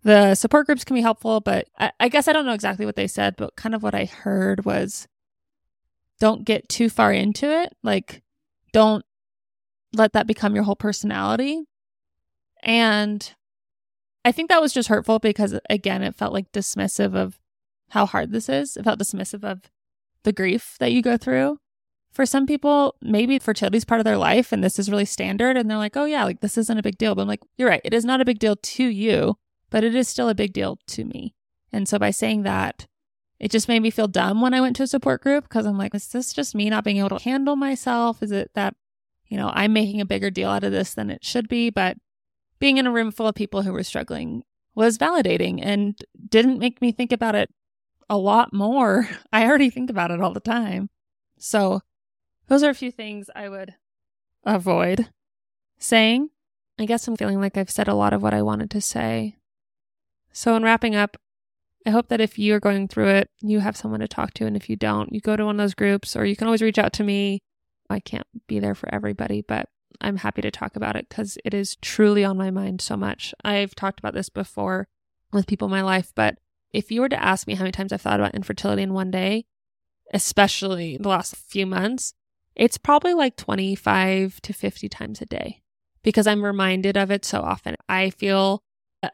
[0.03, 2.95] the support groups can be helpful, but I, I guess I don't know exactly what
[2.95, 5.07] they said, but kind of what I heard was
[6.19, 7.73] don't get too far into it.
[7.83, 8.21] Like,
[8.71, 9.03] don't
[9.93, 11.63] let that become your whole personality.
[12.63, 13.33] And
[14.25, 17.39] I think that was just hurtful because, again, it felt like dismissive of
[17.89, 18.75] how hard this is.
[18.75, 19.71] It felt dismissive of
[20.23, 21.59] the grief that you go through.
[22.11, 25.55] For some people, maybe fertility is part of their life and this is really standard.
[25.55, 27.15] And they're like, oh, yeah, like this isn't a big deal.
[27.15, 27.81] But I'm like, you're right.
[27.85, 29.37] It is not a big deal to you
[29.75, 31.35] but it is still a big deal to me.
[31.71, 32.87] And so by saying that,
[33.39, 35.77] it just made me feel dumb when I went to a support group because I'm
[35.77, 38.23] like, is this just me not being able to handle myself?
[38.23, 38.75] Is it that,
[39.27, 41.69] you know, I'm making a bigger deal out of this than it should be?
[41.69, 41.97] But
[42.59, 44.43] being in a room full of people who were struggling
[44.73, 45.97] was validating and
[46.29, 47.49] didn't make me think about it
[48.09, 49.09] a lot more.
[49.33, 50.89] I already think about it all the time.
[51.37, 51.81] So,
[52.47, 53.75] those are a few things I would
[54.43, 55.09] avoid
[55.79, 56.29] saying.
[56.77, 59.37] I guess I'm feeling like I've said a lot of what I wanted to say.
[60.31, 61.17] So, in wrapping up,
[61.85, 64.45] I hope that if you're going through it, you have someone to talk to.
[64.45, 66.61] And if you don't, you go to one of those groups or you can always
[66.61, 67.41] reach out to me.
[67.89, 69.69] I can't be there for everybody, but
[70.01, 73.33] I'm happy to talk about it because it is truly on my mind so much.
[73.43, 74.87] I've talked about this before
[75.31, 76.37] with people in my life, but
[76.73, 79.11] if you were to ask me how many times I've thought about infertility in one
[79.11, 79.45] day,
[80.13, 82.13] especially the last few months,
[82.55, 85.61] it's probably like 25 to 50 times a day
[86.03, 87.75] because I'm reminded of it so often.
[87.89, 88.63] I feel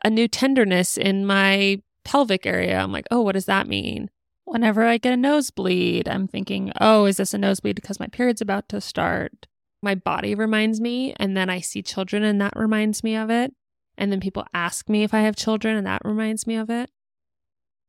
[0.04, 2.78] a- new tenderness in my pelvic area.
[2.78, 4.10] I'm like, oh, what does that mean?
[4.46, 8.42] Whenever I get a nosebleed, I'm thinking, oh, is this a nosebleed because my period's
[8.42, 9.48] about to start?
[9.82, 13.54] My body reminds me, and then I see children, and that reminds me of it.
[13.98, 16.90] And then people ask me if I have children, and that reminds me of it.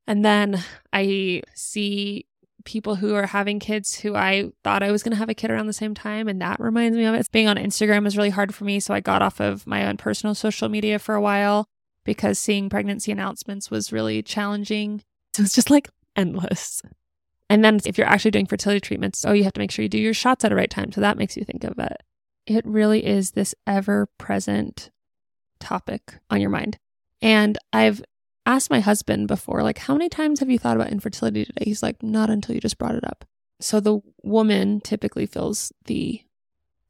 [0.06, 0.62] And then
[0.92, 2.26] I see
[2.64, 5.50] people who are having kids who I thought I was going to have a kid
[5.50, 6.28] around the same time.
[6.28, 7.30] And that reminds me of it.
[7.32, 8.80] Being on Instagram is really hard for me.
[8.80, 11.66] So I got off of my own personal social media for a while
[12.04, 15.02] because seeing pregnancy announcements was really challenging.
[15.34, 16.82] So it's just like endless.
[17.50, 19.88] And then if you're actually doing fertility treatments, oh, you have to make sure you
[19.88, 20.92] do your shots at a right time.
[20.92, 22.02] So that makes you think of it.
[22.46, 24.90] It really is this ever present
[25.60, 26.78] topic on your mind.
[27.20, 28.02] And I've
[28.46, 31.64] asked my husband before, like, how many times have you thought about infertility today?
[31.64, 33.24] He's like, not until you just brought it up.
[33.60, 36.22] So the woman typically feels the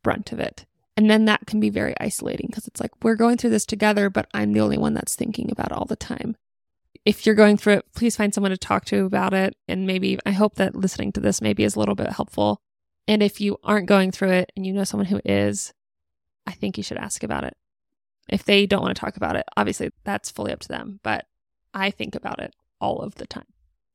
[0.02, 0.64] brunt of it.
[0.96, 4.08] And then that can be very isolating because it's like, we're going through this together,
[4.08, 6.36] but I'm the only one that's thinking about all the time.
[7.04, 9.56] If you're going through it, please find someone to talk to about it.
[9.66, 12.60] And maybe I hope that listening to this maybe is a little bit helpful.
[13.08, 15.72] And if you aren't going through it and you know someone who is,
[16.46, 17.56] I think you should ask about it.
[18.28, 21.00] If they don't want to talk about it, obviously that's fully up to them.
[21.02, 21.26] But
[21.74, 23.46] I think about it all of the time.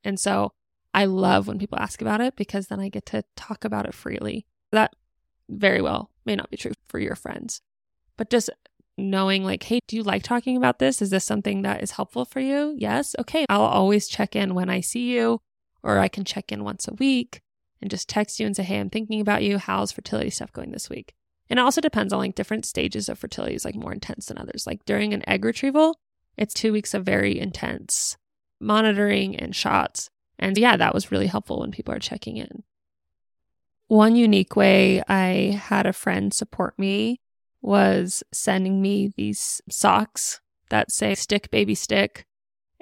[0.03, 0.51] And so
[0.93, 3.93] I love when people ask about it because then I get to talk about it
[3.93, 4.45] freely.
[4.71, 4.95] That
[5.49, 7.61] very well may not be true for your friends,
[8.17, 8.49] but just
[8.97, 11.01] knowing, like, hey, do you like talking about this?
[11.01, 12.75] Is this something that is helpful for you?
[12.77, 13.15] Yes.
[13.19, 13.45] Okay.
[13.49, 15.39] I'll always check in when I see you,
[15.83, 17.41] or I can check in once a week
[17.81, 19.57] and just text you and say, hey, I'm thinking about you.
[19.57, 21.13] How's fertility stuff going this week?
[21.49, 24.37] And it also depends on like different stages of fertility is like more intense than
[24.37, 24.65] others.
[24.67, 25.99] Like during an egg retrieval,
[26.35, 28.17] it's two weeks of very intense
[28.59, 30.09] monitoring and shots.
[30.39, 32.63] And yeah, that was really helpful when people are checking in.
[33.87, 37.21] One unique way I had a friend support me
[37.61, 42.25] was sending me these socks that say stick baby stick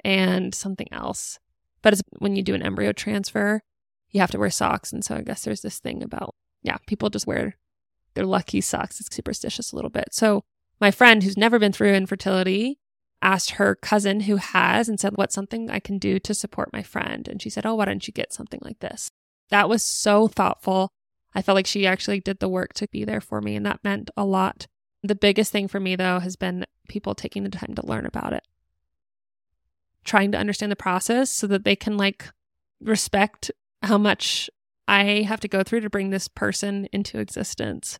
[0.04, 1.38] and something else.
[1.82, 3.62] But it's when you do an embryo transfer,
[4.10, 4.92] you have to wear socks.
[4.92, 7.56] And so I guess there's this thing about, yeah, people just wear
[8.14, 9.00] their lucky socks.
[9.00, 10.08] It's superstitious a little bit.
[10.12, 10.44] So
[10.80, 12.78] my friend who's never been through infertility
[13.22, 16.82] asked her cousin who has and said, What's something I can do to support my
[16.82, 17.28] friend?
[17.28, 19.10] And she said, Oh, why don't you get something like this?
[19.50, 20.90] That was so thoughtful.
[21.36, 23.84] I felt like she actually did the work to be there for me, and that
[23.84, 24.66] meant a lot.
[25.02, 28.32] The biggest thing for me, though, has been people taking the time to learn about
[28.32, 28.42] it,
[30.02, 32.30] trying to understand the process so that they can like
[32.80, 33.50] respect
[33.82, 34.48] how much
[34.88, 37.98] I have to go through to bring this person into existence.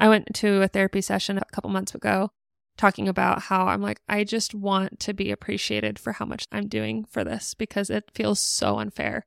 [0.00, 2.30] I went to a therapy session a couple months ago
[2.78, 6.68] talking about how I'm like, I just want to be appreciated for how much I'm
[6.68, 9.26] doing for this because it feels so unfair.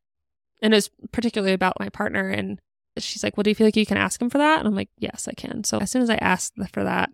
[0.64, 2.30] And it's particularly about my partner.
[2.30, 2.60] And
[2.98, 4.60] she's like, Well, do you feel like you can ask him for that?
[4.60, 5.64] And I'm like, Yes, I can.
[5.64, 7.10] So as soon as I asked for that,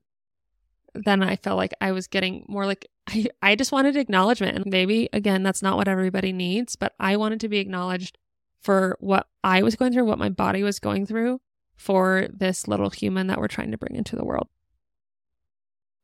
[0.93, 4.57] then I felt like I was getting more like, I, I just wanted acknowledgement.
[4.57, 8.17] And maybe, again, that's not what everybody needs, but I wanted to be acknowledged
[8.61, 11.39] for what I was going through, what my body was going through
[11.75, 14.47] for this little human that we're trying to bring into the world.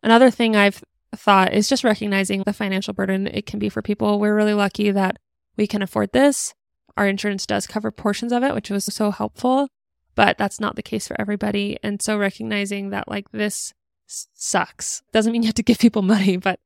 [0.04, 0.84] Another thing I've
[1.16, 4.20] thought is just recognizing the financial burden it can be for people.
[4.20, 5.18] We're really lucky that
[5.58, 6.54] we can afford this.
[6.98, 9.68] Our insurance does cover portions of it, which was so helpful,
[10.16, 11.78] but that's not the case for everybody.
[11.82, 13.74] And so recognizing that like this
[14.06, 16.60] sucks doesn't mean you have to give people money, but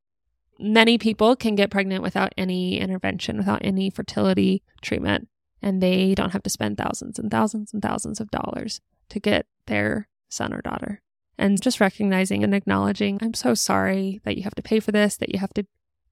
[0.60, 5.30] many people can get pregnant without any intervention, without any fertility treatment,
[5.62, 9.46] and they don't have to spend thousands and thousands and thousands of dollars to get
[9.68, 11.02] their son or daughter
[11.38, 15.18] and just recognizing and acknowledging, I'm so sorry that you have to pay for this,
[15.18, 15.66] that you have to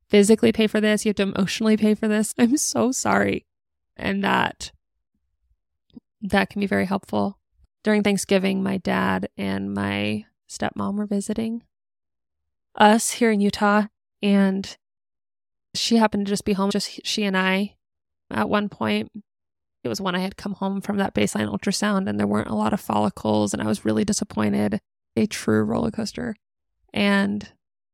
[0.07, 2.33] physically pay for this, you have to emotionally pay for this.
[2.37, 3.45] I'm so sorry.
[3.97, 4.71] And that
[6.21, 7.39] that can be very helpful.
[7.83, 11.63] During Thanksgiving, my dad and my stepmom were visiting
[12.75, 13.83] us here in Utah
[14.21, 14.77] and
[15.73, 17.75] she happened to just be home just she and I
[18.31, 19.11] at one point
[19.83, 22.55] it was when I had come home from that baseline ultrasound and there weren't a
[22.55, 24.79] lot of follicles and I was really disappointed
[25.15, 26.35] a true roller coaster.
[26.93, 27.51] And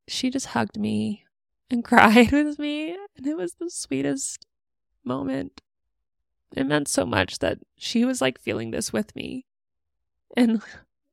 [0.08, 1.26] she just hugged me
[1.70, 2.91] and cried with me.
[3.18, 4.45] And it was the sweetest
[5.04, 5.62] moment.
[6.56, 9.45] It meant so much that she was like feeling this with me.
[10.36, 10.62] And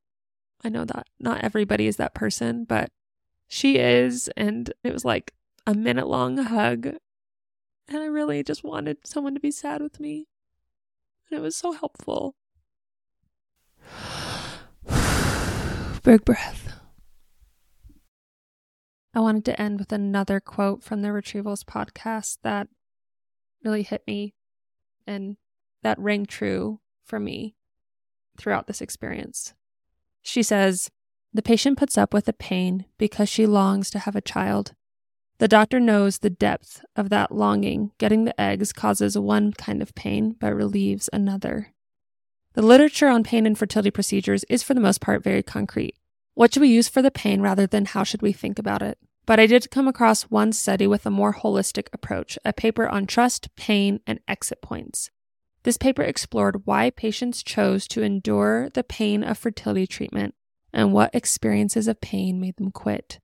[0.64, 2.91] I know that not everybody is that person, but
[3.47, 4.28] she is.
[4.36, 5.32] And it was like
[5.66, 6.86] a minute long hug.
[6.86, 10.26] And I really just wanted someone to be sad with me.
[11.30, 12.34] And it was so helpful.
[16.03, 16.80] Big breath.
[19.14, 22.68] I wanted to end with another quote from the Retrievals podcast that
[23.64, 24.34] really hit me
[25.09, 25.36] and
[25.82, 27.56] that rang true for me
[28.36, 29.54] throughout this experience.
[30.22, 30.90] She says,
[31.32, 34.74] The patient puts up with the pain because she longs to have a child.
[35.38, 37.92] The doctor knows the depth of that longing.
[37.98, 41.72] Getting the eggs causes one kind of pain, but relieves another.
[42.54, 45.94] The literature on pain and fertility procedures is, for the most part, very concrete.
[46.34, 48.98] What should we use for the pain rather than how should we think about it?
[49.28, 53.04] But I did come across one study with a more holistic approach, a paper on
[53.06, 55.10] trust, pain, and exit points.
[55.64, 60.34] This paper explored why patients chose to endure the pain of fertility treatment
[60.72, 63.20] and what experiences of pain made them quit.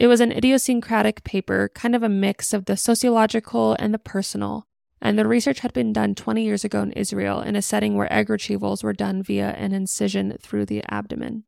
[0.00, 4.66] It was an idiosyncratic paper, kind of a mix of the sociological and the personal,
[5.00, 8.12] and the research had been done 20 years ago in Israel in a setting where
[8.12, 11.44] egg retrievals were done via an incision through the abdomen.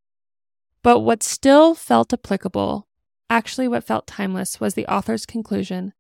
[0.85, 2.87] But what still felt applicable
[3.35, 5.93] Actually, what felt timeless was the author's conclusion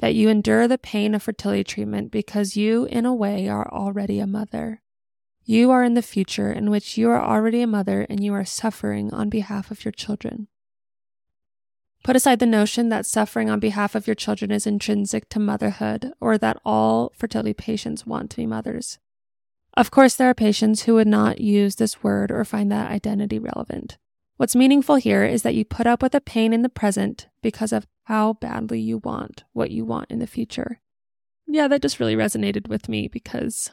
[0.00, 4.20] that you endure the pain of fertility treatment because you, in a way, are already
[4.20, 4.82] a mother.
[5.46, 8.44] You are in the future in which you are already a mother and you are
[8.44, 10.48] suffering on behalf of your children.
[12.04, 16.12] Put aside the notion that suffering on behalf of your children is intrinsic to motherhood
[16.20, 18.98] or that all fertility patients want to be mothers.
[19.72, 23.38] Of course, there are patients who would not use this word or find that identity
[23.38, 23.96] relevant.
[24.38, 27.72] What's meaningful here is that you put up with the pain in the present because
[27.72, 30.80] of how badly you want what you want in the future.
[31.48, 33.72] Yeah, that just really resonated with me because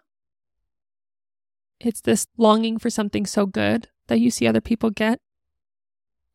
[1.80, 5.20] it's this longing for something so good that you see other people get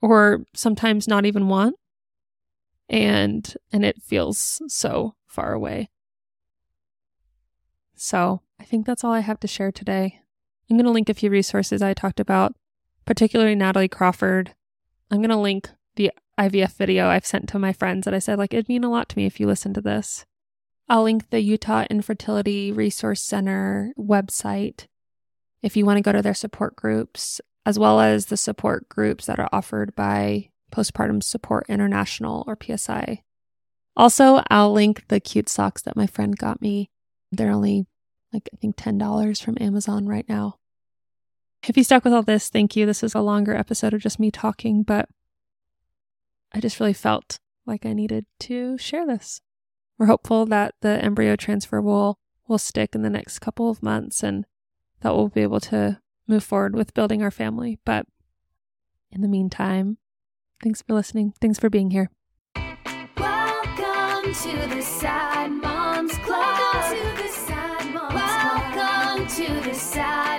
[0.01, 1.75] or sometimes not even want
[2.89, 5.91] and and it feels so far away.
[7.97, 10.21] So, I think that's all I have to share today.
[10.71, 12.55] I'm going to link a few resources I talked about
[13.05, 14.55] particularly Natalie Crawford.
[15.11, 18.39] I'm going to link the IVF video I've sent to my friends that I said,
[18.39, 20.25] like, it'd mean a lot to me if you listen to this.
[20.89, 24.87] I'll link the Utah Infertility Resource Center website
[25.63, 29.27] if you want to go to their support groups, as well as the support groups
[29.27, 33.23] that are offered by Postpartum Support International or PSI.
[33.97, 36.91] Also, I'll link the cute socks that my friend got me.
[37.31, 37.87] They're only
[38.33, 40.60] like, I think $10 from Amazon right now.
[41.69, 42.87] If you stuck with all this, thank you.
[42.87, 45.09] This is a longer episode of just me talking, but
[46.53, 49.43] I just really felt like I needed to share this.
[49.99, 54.23] We're hopeful that the embryo transfer will will stick in the next couple of months
[54.25, 54.47] and
[55.03, 57.79] that we'll be able to move forward with building our family.
[57.85, 58.07] But
[59.13, 59.99] in the meantime,
[60.63, 61.35] thanks for listening.
[61.41, 62.11] Thanks for being here.
[62.57, 66.59] Welcome to the Sad Moms Club.
[66.59, 68.75] Welcome to the Sad Moms Club.
[68.75, 70.30] Welcome to the Sad